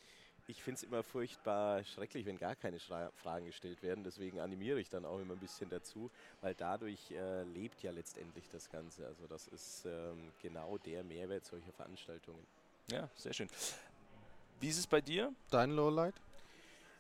[0.48, 4.04] ich finde es immer furchtbar schrecklich, wenn gar keine Schra Fragen gestellt werden.
[4.04, 6.12] Deswegen animiere ich dann auch immer ein bisschen dazu,
[6.42, 9.06] weil dadurch äh, lebt ja letztendlich das Ganze.
[9.06, 12.46] Also das ist ähm, genau der Mehrwert solcher Veranstaltungen.
[12.92, 13.50] Ja, sehr schön.
[14.60, 15.34] Wie ist es bei dir?
[15.50, 16.16] Dein Lowlight?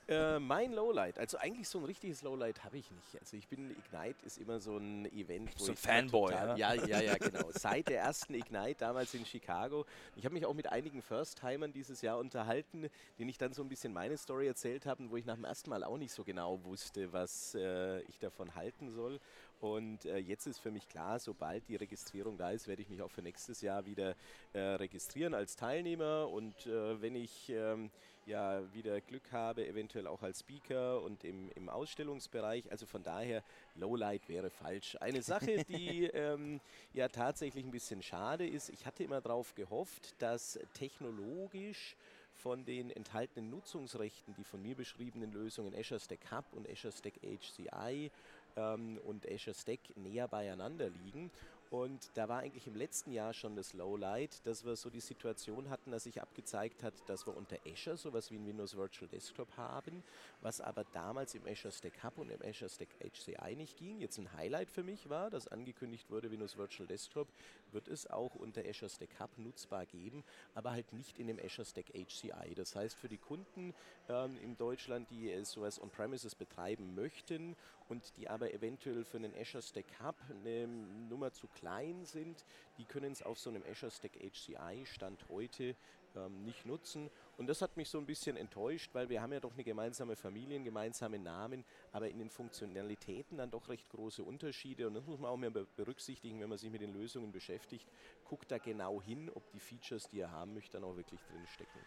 [0.07, 3.17] Äh, mein Lowlight, also eigentlich so ein richtiges Lowlight habe ich nicht.
[3.19, 6.73] Also ich bin, Ignite ist immer so ein Event, wo So ein Fanboy, total- Ja,
[6.73, 7.49] ja, ja, genau.
[7.51, 9.85] Seit der ersten Ignite damals in Chicago.
[10.17, 13.69] Ich habe mich auch mit einigen First-Timern dieses Jahr unterhalten, denen ich dann so ein
[13.69, 16.61] bisschen meine Story erzählt habe, wo ich nach dem ersten Mal auch nicht so genau
[16.65, 19.21] wusste, was äh, ich davon halten soll.
[19.61, 23.01] Und äh, jetzt ist für mich klar, sobald die Registrierung da ist, werde ich mich
[23.01, 24.15] auch für nächstes Jahr wieder
[24.51, 26.27] äh, registrieren als Teilnehmer.
[26.29, 27.89] Und äh, wenn ich ähm,
[28.25, 32.71] ja wieder Glück habe, eventuell auch als Speaker und im, im Ausstellungsbereich.
[32.71, 33.43] Also von daher,
[33.75, 34.97] Lowlight wäre falsch.
[34.99, 36.59] Eine Sache, die ähm,
[36.93, 41.95] ja tatsächlich ein bisschen schade ist, ich hatte immer darauf gehofft, dass technologisch
[42.35, 47.13] von den enthaltenen Nutzungsrechten, die von mir beschriebenen Lösungen Azure Stack Hub und Azure Stack
[47.21, 48.11] HCI
[48.55, 51.31] ähm, und Azure Stack näher beieinander liegen.
[51.73, 55.71] Und da war eigentlich im letzten Jahr schon das Lowlight, dass wir so die Situation
[55.71, 59.57] hatten, dass sich abgezeigt hat, dass wir unter Azure sowas wie ein Windows Virtual Desktop
[59.57, 60.03] haben,
[60.39, 63.99] was aber damals im Azure Stack Hub und im Azure Stack HCI nicht ging.
[63.99, 67.27] Jetzt ein Highlight für mich war, dass angekündigt wurde, Windows Virtual Desktop
[67.71, 71.65] wird es auch unter Azure Stack Hub nutzbar geben, aber halt nicht in dem Azure
[71.65, 72.53] Stack HCI.
[72.53, 73.73] Das heißt, für die Kunden
[74.09, 77.55] ähm, in Deutschland, die äh, sowas on-premises betreiben möchten
[77.89, 81.62] und die aber eventuell für einen Azure Stack Hub eine Nummer zu klein
[82.05, 82.45] sind,
[82.77, 85.75] die können es auf so einem Azure Stack HCI Stand heute
[86.15, 87.09] ähm, nicht nutzen.
[87.37, 90.15] Und das hat mich so ein bisschen enttäuscht, weil wir haben ja doch eine gemeinsame
[90.15, 94.87] Familie, einen gemeinsamen Namen, aber in den Funktionalitäten dann doch recht große Unterschiede.
[94.87, 97.87] Und das muss man auch mehr be- berücksichtigen, wenn man sich mit den Lösungen beschäftigt.
[98.25, 101.47] Guckt da genau hin, ob die Features, die ihr haben möchtet, dann auch wirklich drin
[101.47, 101.79] stecken.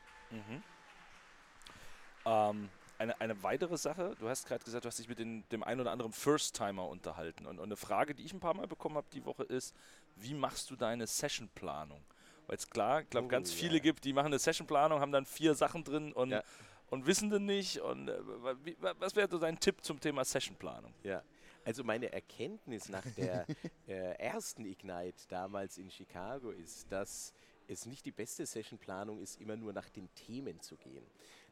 [2.25, 2.69] Ähm,
[2.99, 5.81] eine, eine weitere Sache, du hast gerade gesagt, du hast dich mit den, dem einen
[5.81, 7.47] oder anderen First-Timer unterhalten.
[7.47, 9.75] Und, und eine Frage, die ich ein paar Mal bekommen habe die Woche ist,
[10.17, 12.03] wie machst du deine Sessionplanung?
[12.47, 13.59] Weil es klar, ich glaube, Oh, ganz ja.
[13.59, 16.43] viele gibt, die machen eine Sessionplanung, haben dann vier Sachen drin und, Ja.
[16.91, 17.81] und wissen dann nicht.
[17.81, 18.19] Und äh,
[18.65, 20.95] wie, wa- was wäre so dein Tipp zum Thema Sessionplanung?
[21.03, 21.23] Ja,
[21.65, 23.47] also meine Erkenntnis nach der
[23.89, 27.35] äh, ersten Ignite damals in Chicago ist, dass
[27.69, 31.05] es nicht die beste Sessionplanung ist, immer nur nach den Themen zu gehen.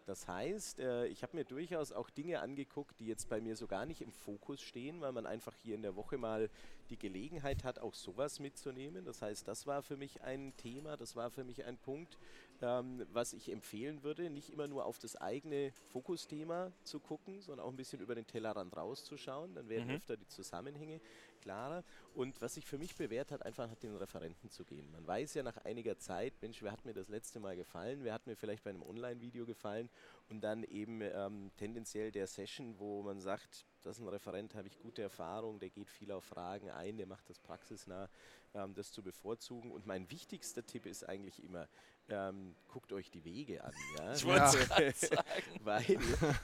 [0.06, 3.66] Das heißt, äh, ich habe mir durchaus auch Dinge angeguckt, die jetzt bei mir so
[3.66, 6.50] gar nicht im Fokus stehen, weil man einfach hier in der Woche mal
[6.90, 9.06] die Gelegenheit hat, auch sowas mitzunehmen.
[9.06, 12.18] Das heißt, das war für mich ein Thema, das war für mich ein Punkt.
[12.60, 17.66] Ähm, was ich empfehlen würde, nicht immer nur auf das eigene Fokusthema zu gucken, sondern
[17.66, 19.54] auch ein bisschen über den Tellerrand rauszuschauen.
[19.54, 19.96] Dann werden Mhm.
[19.96, 21.00] öfter die Zusammenhänge
[21.44, 21.84] klarer.
[22.14, 24.90] Und was sich für mich bewährt hat, einfach nach den Referenten zu gehen.
[24.90, 28.14] Man weiß ja nach einiger Zeit, Mensch, wer hat mir das letzte Mal gefallen, wer
[28.14, 29.88] hat mir vielleicht bei einem Online-Video gefallen
[30.28, 34.66] und dann eben ähm, tendenziell der Session, wo man sagt, das ist ein Referent, habe
[34.66, 38.08] ich gute Erfahrung, der geht viel auf Fragen ein, der macht das praxisnah,
[38.54, 39.70] ähm, das zu bevorzugen.
[39.70, 41.68] Und mein wichtigster Tipp ist eigentlich immer,
[42.08, 43.72] ähm, guckt euch die Wege an.
[43.98, 44.12] Ja?
[44.14, 44.64] Ich wollte Ja.
[44.64, 45.60] gerade sagen.
[45.62, 45.98] Weil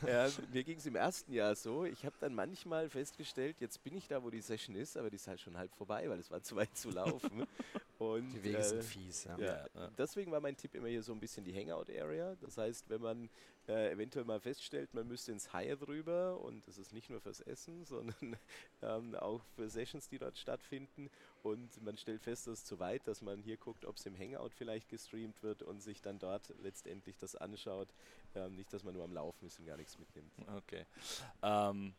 [0.07, 3.97] äh, mir ging es im ersten Jahr so, ich habe dann manchmal festgestellt, jetzt bin
[3.97, 6.31] ich da, wo die Session ist, aber die ist halt schon halb vorbei, weil es
[6.31, 7.47] war zu weit zu laufen.
[7.99, 9.39] Und, Die Wege äh, sind fies, ja.
[9.39, 9.67] ja,
[9.99, 12.35] deswegen war mein Tipp immer hier so ein bisschen die Hangout-Area.
[12.41, 13.29] Das heißt, wenn man
[13.69, 17.41] äh, eventuell mal feststellt, man müsste ins Hyatt rüber und das ist nicht nur fürs
[17.43, 18.37] Essen, sondern
[18.81, 21.11] ähm, auch für Sessions, die dort stattfinden
[21.43, 24.17] und man stellt fest, das ist zu weit, dass man hier guckt, ob es im
[24.19, 27.89] Hangout vielleicht gestreamt wird und sich dann dort letztendlich das anschaut.
[28.35, 30.33] Ähm, nicht, dass man nur am Laufen ist und gar nichts mitnimmt.
[30.57, 30.85] Okay.
[31.43, 31.95] Ähm,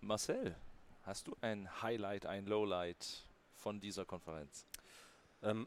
[0.00, 0.54] Marcel,
[1.02, 4.66] hast du ein Highlight, ein Lowlight von dieser Konferenz?
[5.42, 5.66] Ähm,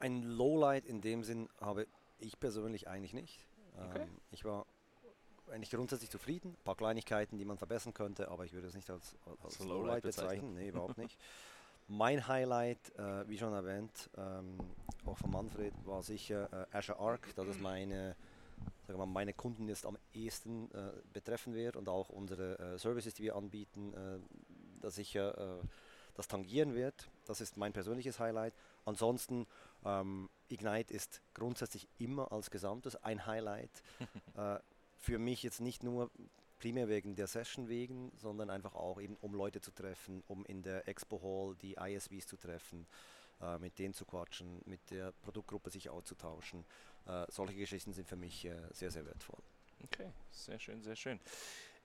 [0.00, 1.86] ein Lowlight in dem Sinn habe
[2.18, 3.46] ich persönlich eigentlich nicht.
[3.76, 4.02] Okay.
[4.02, 4.66] Ähm, ich war
[5.50, 6.50] eigentlich grundsätzlich zufrieden.
[6.50, 9.58] Ein paar Kleinigkeiten, die man verbessern könnte, aber ich würde es nicht als, als Als
[9.60, 10.28] Lowlight Lowlight bezeichnen.
[10.28, 10.54] bezeichnen.
[10.54, 11.18] Nee, überhaupt nicht.
[11.90, 14.58] Mein Highlight, äh, wie schon erwähnt, ähm,
[15.06, 17.34] auch von Manfred, war sicher äh, Azure Arc.
[17.34, 18.14] Das ist meine,
[18.86, 23.14] sagen wir meine Kunden jetzt am ehesten äh, betreffen wird und auch unsere äh, Services,
[23.14, 24.18] die wir anbieten, äh,
[24.82, 25.66] da sicher äh,
[26.14, 27.08] das tangieren wird.
[27.24, 28.52] Das ist mein persönliches Highlight.
[28.84, 29.46] Ansonsten,
[29.82, 33.70] ähm, Ignite ist grundsätzlich immer als Gesamtes ein Highlight.
[34.98, 36.10] für mich jetzt nicht nur
[36.58, 40.62] primär wegen der Session wegen, sondern einfach auch eben, um Leute zu treffen, um in
[40.62, 42.86] der Expo Hall die ISVs zu treffen,
[43.40, 46.64] äh, mit denen zu quatschen, mit der Produktgruppe sich auszutauschen.
[47.06, 49.40] Äh, solche Geschichten sind für mich äh, sehr, sehr wertvoll.
[49.84, 51.20] Okay, sehr schön, sehr schön.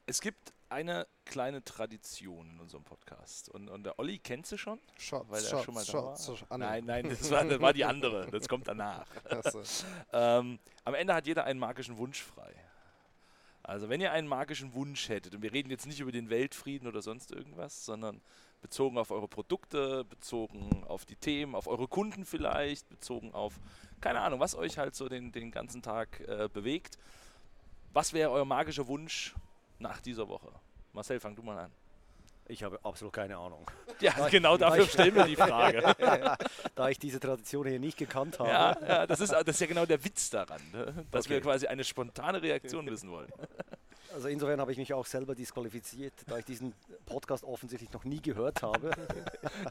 [0.05, 3.47] Es gibt eine kleine Tradition in unserem Podcast.
[3.49, 6.28] Und, und der Olli kennt sie schon, Shots, weil er Shots, schon mal da Shots,
[6.28, 6.38] war.
[6.38, 6.51] Shots.
[6.51, 6.57] Ah.
[6.57, 8.30] Nein, nein, das war, das war die andere.
[8.32, 9.07] Das kommt danach.
[10.11, 12.53] Ähm, am Ende hat jeder einen magischen Wunsch frei.
[13.64, 16.88] Also wenn ihr einen magischen Wunsch hättet, und wir reden jetzt nicht über den Weltfrieden
[16.88, 18.22] oder sonst irgendwas, sondern
[18.61, 23.59] bezogen auf eure Produkte, bezogen auf die Themen, auf eure Kunden vielleicht, bezogen auf,
[24.01, 26.97] keine Ahnung, was euch halt so den, den ganzen Tag äh, bewegt.
[27.93, 29.34] Was wäre euer magischer Wunsch
[29.80, 30.51] nach dieser Woche?
[30.91, 31.72] Marcel, fang du mal an.
[32.54, 33.70] Ich habe absolut keine Ahnung.
[33.99, 35.82] Ja, Weil- genau dafür weil- stellen wir die Frage.
[36.76, 39.68] da ich diese Tradition hier nicht gekannt habe, Ja, ja das, ist, das ist ja
[39.68, 41.06] genau der Witz daran, ne?
[41.12, 41.43] dass wir Okay.
[41.45, 43.32] quasi eine spontane Reaktion wissen wollen.
[44.14, 46.76] Also insofern habe ich mich auch selber disqualifiziert, da ich diesen
[47.08, 48.91] Podcast offensichtlich noch nie gehört habe.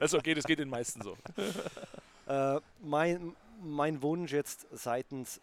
[0.00, 1.16] Das ist okay, das geht den meisten so.
[2.26, 5.40] Äh, mein, mein Wunsch jetzt seitens,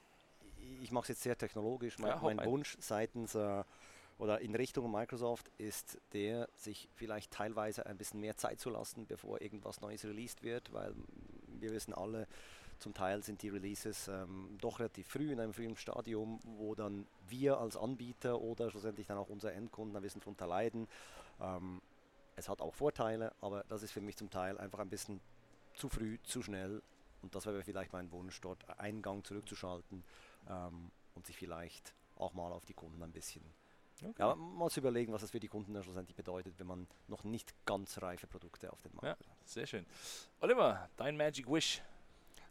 [0.82, 2.44] ich mache es jetzt sehr technologisch, mein, Ja, mein.
[2.44, 3.64] Wunsch seitens äh,
[4.20, 9.08] oder in Richtung Microsoft ist der, sich vielleicht teilweise ein bisschen mehr Zeit zu lassen,
[9.08, 10.94] bevor irgendwas Neues released wird, weil
[11.48, 12.28] wir wissen alle,
[12.80, 17.08] zum Teil sind die Releases ähm, doch relativ früh in einem frühen Stadium, wo dann
[17.28, 20.88] wir als Anbieter oder schlussendlich dann auch unsere Endkunden ein bisschen drunter leiden.
[21.42, 21.82] Ähm,
[22.36, 25.20] es hat auch Vorteile, aber das ist für mich zum Teil einfach ein bisschen
[25.76, 26.82] zu früh, zu schnell.
[27.22, 30.04] Und das wäre vielleicht mein Wunsch, dort einen Gang zurückzuschalten
[30.50, 33.44] ähm, und sich vielleicht auch mal auf die Kunden ein bisschen,
[34.18, 37.24] ja, mal zu überlegen, was es für die Kunden dann schlussendlich bedeutet, wenn man noch
[37.24, 39.16] nicht ganz reife Produkte auf den Markt Ja.
[39.16, 39.48] bringt.
[39.48, 39.86] Sehr schön.
[40.42, 41.82] Oliver, dein Magic Wish.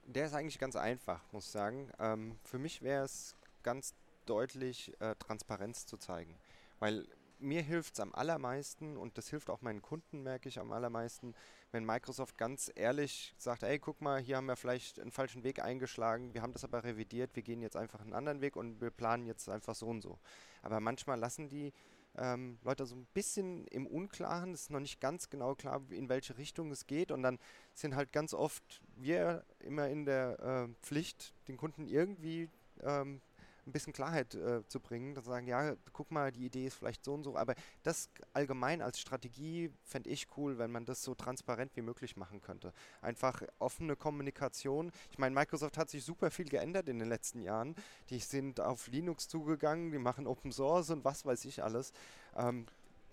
[0.05, 1.91] Der ist eigentlich ganz einfach, muss ich sagen.
[1.99, 3.95] Ähm, für mich wäre es ganz
[4.27, 6.35] deutlich, äh, Transparenz zu zeigen.
[6.79, 7.07] Weil
[7.39, 11.35] mir hilft es am allermeisten und das hilft auch meinen Kunden, merke ich am allermeisten,
[11.71, 15.63] wenn Microsoft ganz ehrlich sagt, ey, guck mal, hier haben wir vielleicht einen falschen Weg
[15.63, 18.91] eingeschlagen, wir haben das aber revidiert, wir gehen jetzt einfach einen anderen Weg und wir
[18.91, 20.19] planen jetzt einfach so und so.
[20.63, 21.73] Aber manchmal lassen die
[22.17, 26.09] ähm, Leute so ein bisschen im Unklaren, es ist noch nicht ganz genau klar, in
[26.09, 27.39] welche Richtung es geht und dann
[27.75, 32.49] sind halt ganz oft wir immer in der äh, Pflicht, den Kunden irgendwie
[32.81, 33.21] ähm,
[33.69, 37.05] ein bisschen Klarheit äh, zu bringen, sie sagen, ja, guck mal, die Idee ist vielleicht
[37.05, 41.15] so und so, aber das allgemein als Strategie fände ich cool, wenn man das so
[41.15, 42.73] transparent wie möglich machen könnte.
[43.03, 44.91] Einfach offene Kommunikation.
[45.11, 47.75] Ich meine, Microsoft hat sich super viel geändert in den letzten Jahren.
[48.11, 51.93] Die sind auf Linux zugegangen, die machen Open Source und was weiß ich alles.
[52.37, 52.67] Ähm,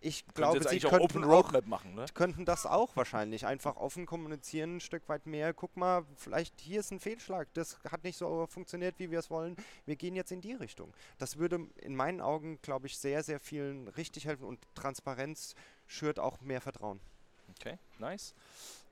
[0.05, 2.05] ich glaube, sie eigentlich auch könnten Open auch Roadmap machen, ne?
[2.13, 5.53] könnten das auch wahrscheinlich einfach offen kommunizieren, ein Stück weit mehr.
[5.53, 9.31] Guck mal, vielleicht hier ist ein Fehlschlag, das hat nicht so funktioniert, wie wir es
[9.31, 9.55] wollen.
[9.85, 10.93] Wir gehen jetzt in die Richtung.
[11.17, 15.55] Das würde in meinen Augen, glaube ich, sehr, sehr vielen richtig helfen und Transparenz
[15.87, 16.99] schürt auch mehr Vertrauen.
[17.49, 18.35] Okay, nice.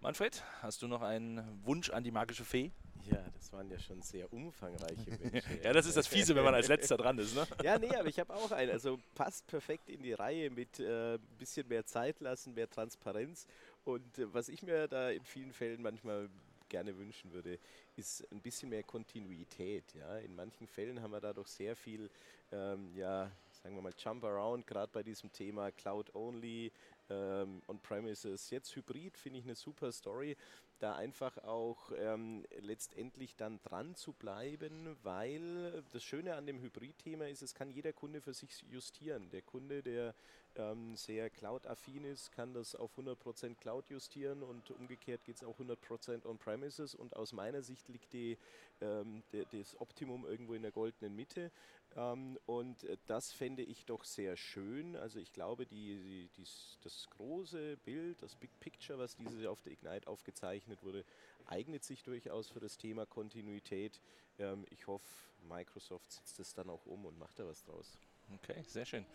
[0.01, 2.72] Manfred, hast du noch einen Wunsch an die magische Fee?
[3.11, 5.63] Ja, das waren ja schon sehr umfangreiche Menschen.
[5.63, 7.45] ja, das ist das Fiese, wenn man als letzter dran ist, ne?
[7.63, 8.71] Ja, nee, aber ich habe auch einen.
[8.71, 13.47] Also passt perfekt in die Reihe mit ein äh, bisschen mehr Zeit lassen, mehr Transparenz.
[13.83, 16.29] Und äh, was ich mir da in vielen Fällen manchmal
[16.69, 17.59] gerne wünschen würde,
[17.95, 19.93] ist ein bisschen mehr Kontinuität.
[19.93, 20.17] Ja?
[20.17, 22.09] In manchen Fällen haben wir da doch sehr viel,
[22.51, 26.71] ähm, ja, sagen wir mal, Jump Around, gerade bei diesem Thema Cloud Only,
[27.09, 28.49] ähm, On-Premises.
[28.49, 30.35] Jetzt Hybrid finde ich eine super Story,
[30.84, 37.29] da einfach auch ähm, letztendlich dann dran zu bleiben, weil das Schöne an dem Hybrid-Thema
[37.29, 39.29] ist, es kann jeder Kunde für sich justieren.
[39.31, 40.13] Der Kunde, der
[40.57, 45.57] ähm, sehr Cloud-affin ist, kann das auf 100% Cloud justieren und umgekehrt geht es auch
[45.57, 48.38] 100% On-Premises und aus meiner Sicht liegt die,
[48.81, 51.49] ähm, der, das Optimum irgendwo in der goldenen Mitte
[51.95, 54.95] und äh, das fände ich doch sehr schön.
[54.95, 56.43] Also ich glaube, die, die,
[56.83, 61.05] das große Bild, das Big Picture, was dieses Jahr auf der Ignite aufgezeichnet wurde,
[61.45, 63.99] eignet sich durchaus für das Thema Kontinuität.
[64.39, 65.05] Ähm, ich hoffe,
[65.47, 67.97] Microsoft setzt es dann auch um und macht da was draus.
[68.35, 69.05] Okay, sehr schön.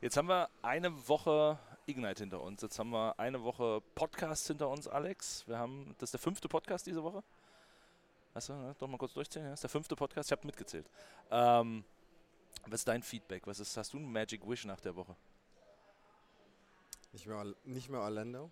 [0.00, 2.62] Jetzt haben wir eine Woche Ignite hinter uns.
[2.62, 5.48] Jetzt haben wir eine Woche Podcast hinter uns, Alex.
[5.48, 7.24] Wir haben, das ist der fünfte Podcast diese Woche.
[8.34, 8.76] Achso, ne?
[8.78, 9.46] doch mal kurz durchzählen.
[9.46, 10.28] Das ist der fünfte Podcast.
[10.28, 10.88] Ich habe mitgezählt.
[11.30, 11.84] Ähm,
[12.66, 13.46] was ist dein Feedback?
[13.46, 15.16] Was ist, hast du ein Magic Wish nach der Woche?
[17.12, 18.50] Nicht mehr, nicht mehr Orlando.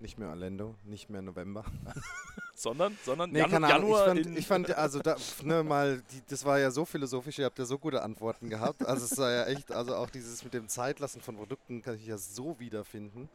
[0.00, 1.64] Nicht mehr Orlando, nicht mehr November.
[2.54, 4.16] sondern, sondern nee, Janu Januar.
[4.16, 7.44] Ich fand, ich fand, also da, ne, mal, die, das war ja so philosophisch, ihr
[7.44, 8.84] habt ja so gute Antworten gehabt.
[8.84, 12.06] Also es war ja echt, also auch dieses mit dem Zeitlassen von Produkten kann ich
[12.06, 13.28] ja so wiederfinden.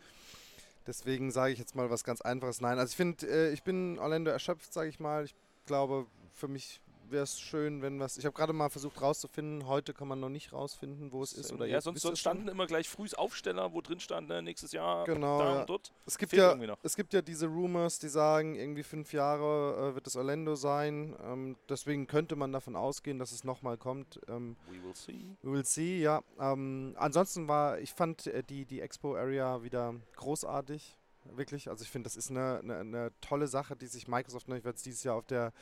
[0.86, 2.62] Deswegen sage ich jetzt mal was ganz Einfaches.
[2.62, 5.26] Nein, also ich finde, äh, ich bin Orlando erschöpft, sage ich mal.
[5.26, 5.36] Ich
[5.66, 6.82] glaube, für mich
[7.12, 8.18] wäre es schön, wenn was.
[8.18, 9.68] Ich habe gerade mal versucht rauszufinden.
[9.68, 12.68] Heute kann man noch nicht rausfinden, wo es ist oder Ja, sonst, sonst standen immer
[12.68, 15.60] gleich früh Aufsteller, wo drin stand, ne, nächstes Jahr genau, da ja.
[15.62, 15.94] und dort.
[16.06, 20.08] Es gibt, ja, es gibt ja diese Rumors, die sagen, irgendwie fünf Jahre äh, wird
[20.08, 21.16] es Orlando sein.
[21.24, 24.20] Ähm, deswegen könnte man davon ausgehen, dass es nochmal kommt.
[24.28, 25.38] Ähm, We will see.
[25.42, 26.22] We will see, ja.
[26.40, 30.98] Ähm, ansonsten war, ich fand äh, die, die Expo-Area wieder großartig.
[31.36, 31.70] Wirklich.
[31.70, 34.64] Also ich finde, das ist eine, eine, eine tolle Sache, die sich Microsoft, ne, ich
[34.64, 35.54] werde es dieses Jahr auf der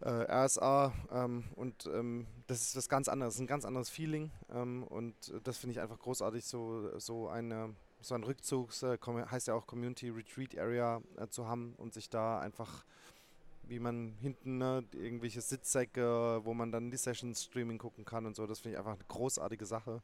[0.00, 4.84] äh, RSA ähm, und ähm, das ist was ganz anderes, ein ganz anderes Feeling ähm,
[4.84, 5.14] und
[5.44, 9.66] das finde ich einfach großartig, so, so eine so ein Rückzugs, äh, heißt ja auch
[9.66, 12.84] Community Retreat Area äh, zu haben und sich da einfach
[13.66, 18.36] wie man hinten ne, irgendwelche Sitzsäcke, wo man dann die Sessions Streaming gucken kann und
[18.36, 20.02] so, das finde ich einfach eine großartige Sache.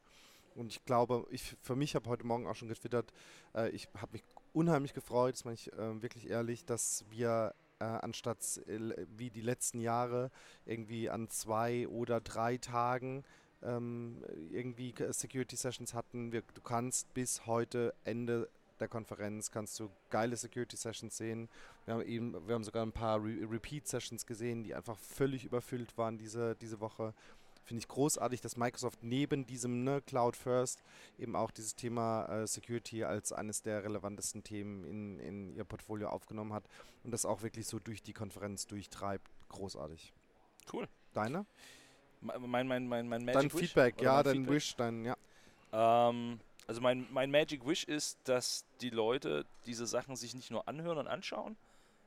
[0.55, 3.13] Und ich glaube, ich für mich habe heute Morgen auch schon getwittert,
[3.55, 4.23] äh, ich habe mich
[4.53, 9.41] unheimlich gefreut, das meine ich äh, wirklich ehrlich, dass wir äh, anstatt äh, wie die
[9.41, 10.29] letzten Jahre
[10.65, 13.23] irgendwie an zwei oder drei Tagen
[13.63, 16.31] ähm, irgendwie Security Sessions hatten.
[16.31, 21.49] Wir, du kannst bis heute Ende der Konferenz kannst du geile Security Sessions sehen.
[21.85, 25.45] Wir haben eben, wir haben sogar ein paar Re Repeat Sessions gesehen, die einfach völlig
[25.45, 27.13] überfüllt waren diese, diese Woche
[27.63, 30.83] finde ich großartig, dass Microsoft neben diesem ne, Cloud First
[31.17, 36.09] eben auch dieses Thema äh, Security als eines der relevantesten Themen in, in ihr Portfolio
[36.09, 36.63] aufgenommen hat
[37.03, 39.29] und das auch wirklich so durch die Konferenz durchtreibt.
[39.49, 40.13] Großartig.
[40.71, 40.87] Cool.
[41.13, 41.45] Deine?
[42.21, 43.59] Mein, mein, mein, mein Magic Dein Wish?
[43.61, 44.55] Feedback, ja, dein Feedback?
[44.55, 45.17] Wish, dein, ja.
[45.73, 50.67] Ähm, also mein, mein Magic Wish ist, dass die Leute diese Sachen sich nicht nur
[50.67, 51.57] anhören und anschauen,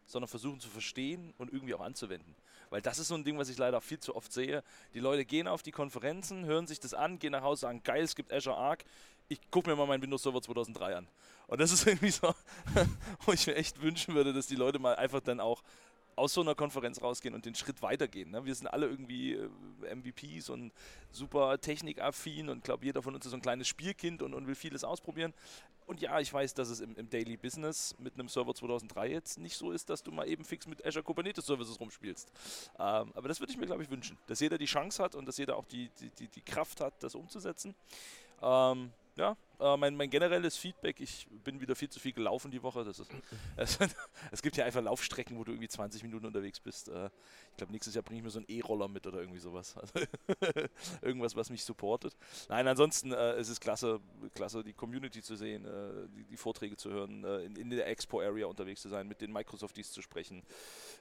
[0.07, 2.35] sondern versuchen zu verstehen und irgendwie auch anzuwenden.
[2.71, 4.63] Weil das ist so ein Ding, was ich leider viel zu oft sehe.
[4.95, 8.03] Die Leute gehen auf die Konferenzen, hören sich das an, gehen nach Hause, sagen, geil,
[8.03, 8.85] es gibt Azure Arc.
[9.29, 11.09] Ich gucke mir mal meinen Windows Server 2003 an.
[11.47, 12.35] Und das ist irgendwie so,
[13.25, 15.63] wo ich mir echt wünschen würde, dass die Leute mal einfach dann auch
[16.17, 18.31] aus so einer Konferenz rausgehen und den Schritt weitergehen.
[18.31, 18.45] Ne?
[18.45, 20.73] Wir sind alle irgendwie äh, MVPs und
[21.11, 24.55] super technikaffin und glaube, jeder von uns ist so ein kleines Spielkind und, und will
[24.55, 25.35] vieles ausprobieren.
[25.87, 29.39] Und ja, ich weiß, dass es im, im, Daily Business mit einem Server 2003 jetzt
[29.39, 32.33] nicht so ist, dass du mal eben fix mit Azure Kubernetes Services rumspielst.
[32.79, 35.27] Ähm, aber das würde ich mir, glaube ich, wünschen, dass jeder die Chance hat und
[35.27, 37.75] dass jeder auch die, die, die, die Kraft hat, das umzusetzen.
[38.41, 42.63] Ähm, ja, äh, mein, mein, generelles Feedback, ich bin wieder viel zu viel gelaufen die
[42.63, 42.85] Woche.
[42.85, 43.11] Das ist,
[43.57, 43.79] es,
[44.33, 46.89] es, gibt ja einfach Laufstrecken, wo du irgendwie 20 Minuten unterwegs bist.
[46.89, 47.11] Äh,
[47.51, 49.77] ich glaube, nächstes Jahr bringe ich mir so einen E-Roller mit oder irgendwie sowas.
[49.85, 50.07] Also
[51.03, 52.17] irgendwas, was mich supportet.
[52.49, 54.01] Nein, ansonsten äh, es ist klasse,
[54.35, 57.87] klasse, die Community zu sehen, äh, die, die, Vorträge zu hören, äh, in, in, der
[57.89, 60.43] Expo-Area unterwegs zu sein, mit den Microsofties zu sprechen.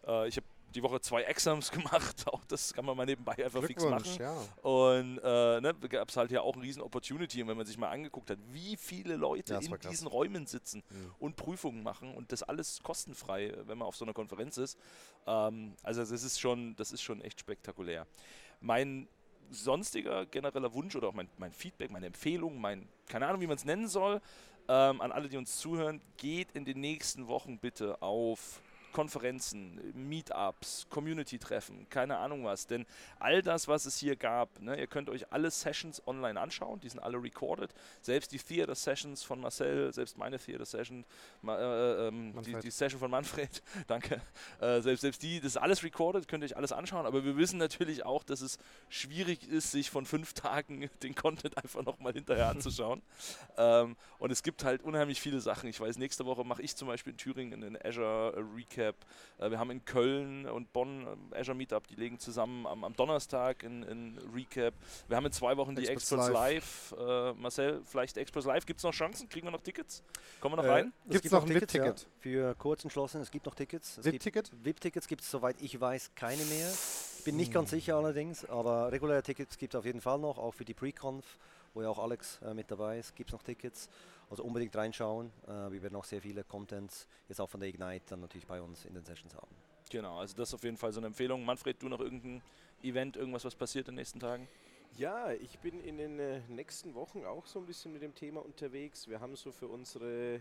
[0.05, 0.45] Äh, ich habe
[0.76, 2.28] die Woche zwei Exams gemacht.
[2.28, 4.17] Auch das kann man mal nebenbei einfach fix machen.
[4.19, 4.36] Ja.
[4.61, 7.41] Und äh, ne, gab es halt ja auch eine riesen Opportunity.
[7.41, 9.89] Und wenn man sich mal angeguckt hat, wie viele Leute ja, in krass.
[9.89, 11.11] diesen Räumen sitzen mhm.
[11.19, 14.78] und Prüfungen machen und das alles kostenfrei, wenn man auf so einer Konferenz ist.
[15.26, 18.07] Ähm, also das ist schon, das ist schon echt spektakulär.
[18.59, 19.07] Mein
[19.51, 23.57] sonstiger genereller Wunsch oder auch mein, mein Feedback, meine Empfehlung, mein, keine Ahnung, wie man
[23.57, 24.21] es nennen soll,
[24.67, 28.61] ähm, an alle, die uns zuhören, geht in den nächsten Wochen bitte auf
[28.94, 32.68] Konferenzen, Meetups, Community-Treffen, keine Ahnung was.
[32.68, 32.86] Denn
[33.20, 36.88] all das, was es hier gab, ne, ihr könnt euch alle Sessions online anschauen, die
[36.88, 37.74] sind alle recorded.
[38.02, 41.04] Selbst die Theater-Sessions von Marcel, selbst meine Theater-Session,
[41.46, 44.22] äh, ähm, die, die, Session von Manfred, danke.
[44.62, 47.06] Äh, selbst, selbst die, das ist alles recorded, könnt ihr euch alles anschauen.
[47.06, 51.58] Aber wir wissen natürlich auch, dass es schwierig ist, sich von fünf Tagen den Content
[51.58, 53.02] einfach nochmal hinterher anzuschauen.
[53.58, 55.68] ähm, und es gibt halt unheimlich viele Sachen.
[55.68, 58.83] Ich weiß, nächste Woche mache ich zum Beispiel in Thüringen einen Azure Recap.
[58.90, 62.96] Äh, wir haben in Köln und Bonn äh, Azure Meetup, die legen zusammen am, am
[62.96, 64.74] Donnerstag in, in, Recap.
[65.08, 66.34] Wir haben in zwei Wochen die Experts Live.
[66.34, 66.96] Live.
[66.98, 68.66] Äh, Marcel, vielleicht Experts Live.
[68.66, 69.30] Gibt es noch Chancen?
[69.30, 70.04] Kriegen wir noch Tickets?
[70.40, 70.94] Kommen wir noch rein?
[71.08, 72.02] Äh, gibt es noch ein VIP-Ticket?
[72.02, 74.00] Ja, für kurz entschlossen, es gibt noch Tickets.
[74.04, 74.52] VIP-Ticket?
[74.64, 76.72] VIP-Tickets gibt es, soweit ich weiß, keine mehr.
[77.20, 77.54] Ich bin nicht hm.
[77.54, 80.74] ganz sicher allerdings, aber reguläre Tickets gibt es auf jeden Fall noch, auch für die
[80.74, 81.38] Pre-Conf
[81.74, 83.90] wo ja auch Alex äh, mit dabei ist, gibt es noch Tickets.
[84.34, 85.32] Also unbedingt reinschauen.
[85.46, 88.60] Äh, wir werden auch sehr viele Contents jetzt auch von der Ignite dann natürlich bei
[88.64, 89.56] uns in den Sessions haben.
[89.92, 91.46] Genau, also das ist auf jeden Fall so eine Empfehlung.
[91.46, 92.42] Manfred, du noch irgendein
[92.82, 94.48] Event, irgendwas, was passiert in den nächsten Tagen?
[94.98, 98.44] Ja, ich bin in den äh, nächsten Wochen auch so ein bisschen mit dem Thema
[98.44, 99.08] unterwegs.
[99.08, 100.40] Wir haben so für unsere äh,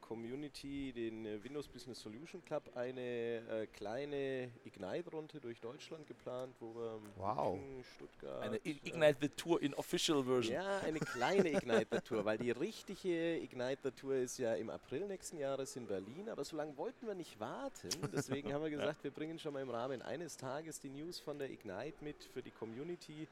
[0.00, 6.74] Community, den äh, Windows Business Solution Club, eine äh, kleine Ignite-Runde durch Deutschland geplant, wo
[6.74, 7.58] wir wow.
[7.96, 8.42] Stuttgart.
[8.42, 10.54] Eine Ignite the Tour in Official Version.
[10.54, 14.70] Ja, eine kleine Ignite the Tour, weil die richtige Ignite the Tour ist ja im
[14.70, 17.88] April nächsten Jahres in Berlin, aber so lange wollten wir nicht warten.
[18.12, 21.38] Deswegen haben wir gesagt, wir bringen schon mal im Rahmen eines Tages die News von
[21.38, 23.26] der Ignite mit für die Community.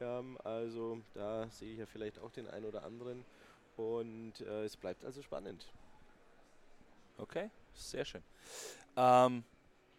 [0.00, 3.24] Ähm, also da sehe ich ja vielleicht auch den einen oder anderen.
[3.76, 5.66] Und äh, es bleibt also spannend.
[7.18, 8.22] Okay, sehr schön.
[8.96, 9.44] Ähm,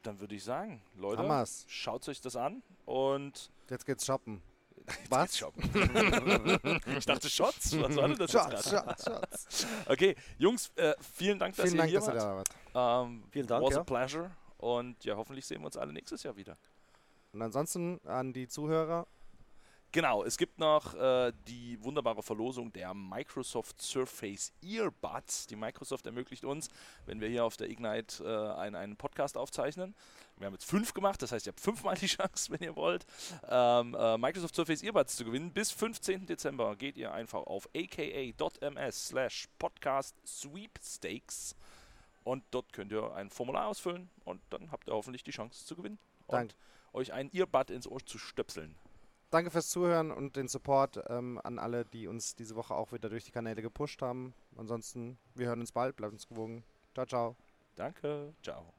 [0.03, 1.65] dann würde ich sagen, Leute, Hammers.
[1.67, 3.49] schaut euch das an und.
[3.69, 4.41] Jetzt geht's shoppen.
[4.87, 5.21] Jetzt Was?
[5.21, 6.79] Geht's shoppen.
[6.97, 7.79] ich dachte Shots.
[7.79, 9.67] Was war denn das Shots, Shots, Shots.
[9.87, 12.45] Okay, Jungs, äh, vielen Dank, dass vielen ihr Dank, hier dass
[12.75, 13.05] wart.
[13.07, 13.65] Ähm, vielen Dank.
[13.65, 13.81] Was ja.
[13.81, 14.31] a pleasure.
[14.57, 16.57] Und ja, hoffentlich sehen wir uns alle nächstes Jahr wieder.
[17.33, 19.07] Und ansonsten an die Zuhörer,
[19.91, 25.47] Genau, es gibt noch äh, die wunderbare Verlosung der Microsoft Surface Earbuds.
[25.47, 26.67] Die Microsoft ermöglicht uns,
[27.05, 29.95] wenn wir hier auf der Ignite äh, einen, einen, Podcast aufzeichnen.
[30.37, 33.05] Wir haben jetzt fünf gemacht, das heißt, ihr habt fünfmal die Chance, wenn ihr wollt,
[33.47, 35.53] ähm, äh, Microsoft Surface Earbuds zu gewinnen.
[35.53, 36.25] Bis 15.
[36.25, 41.55] Dezember geht ihr einfach auf aka.ms slash podcast sweepstakes
[42.25, 45.77] und dort könnt ihr ein Formular ausfüllen und dann habt ihr hoffentlich die Chance zu
[45.77, 46.53] gewinnen Dank.
[46.91, 48.75] und euch ein Earbud ins Ohr zu stöpseln
[49.35, 53.09] danke fürs Zuhören und den Support ähm, an alle, die uns diese Woche auch wieder
[53.09, 54.33] durch die Kanäle gepusht haben.
[54.55, 56.63] Ansonsten, wir hören uns bald, bleibt uns gewogen.
[56.93, 57.35] Ciao, ciao.
[57.75, 58.73] Danke, ciao.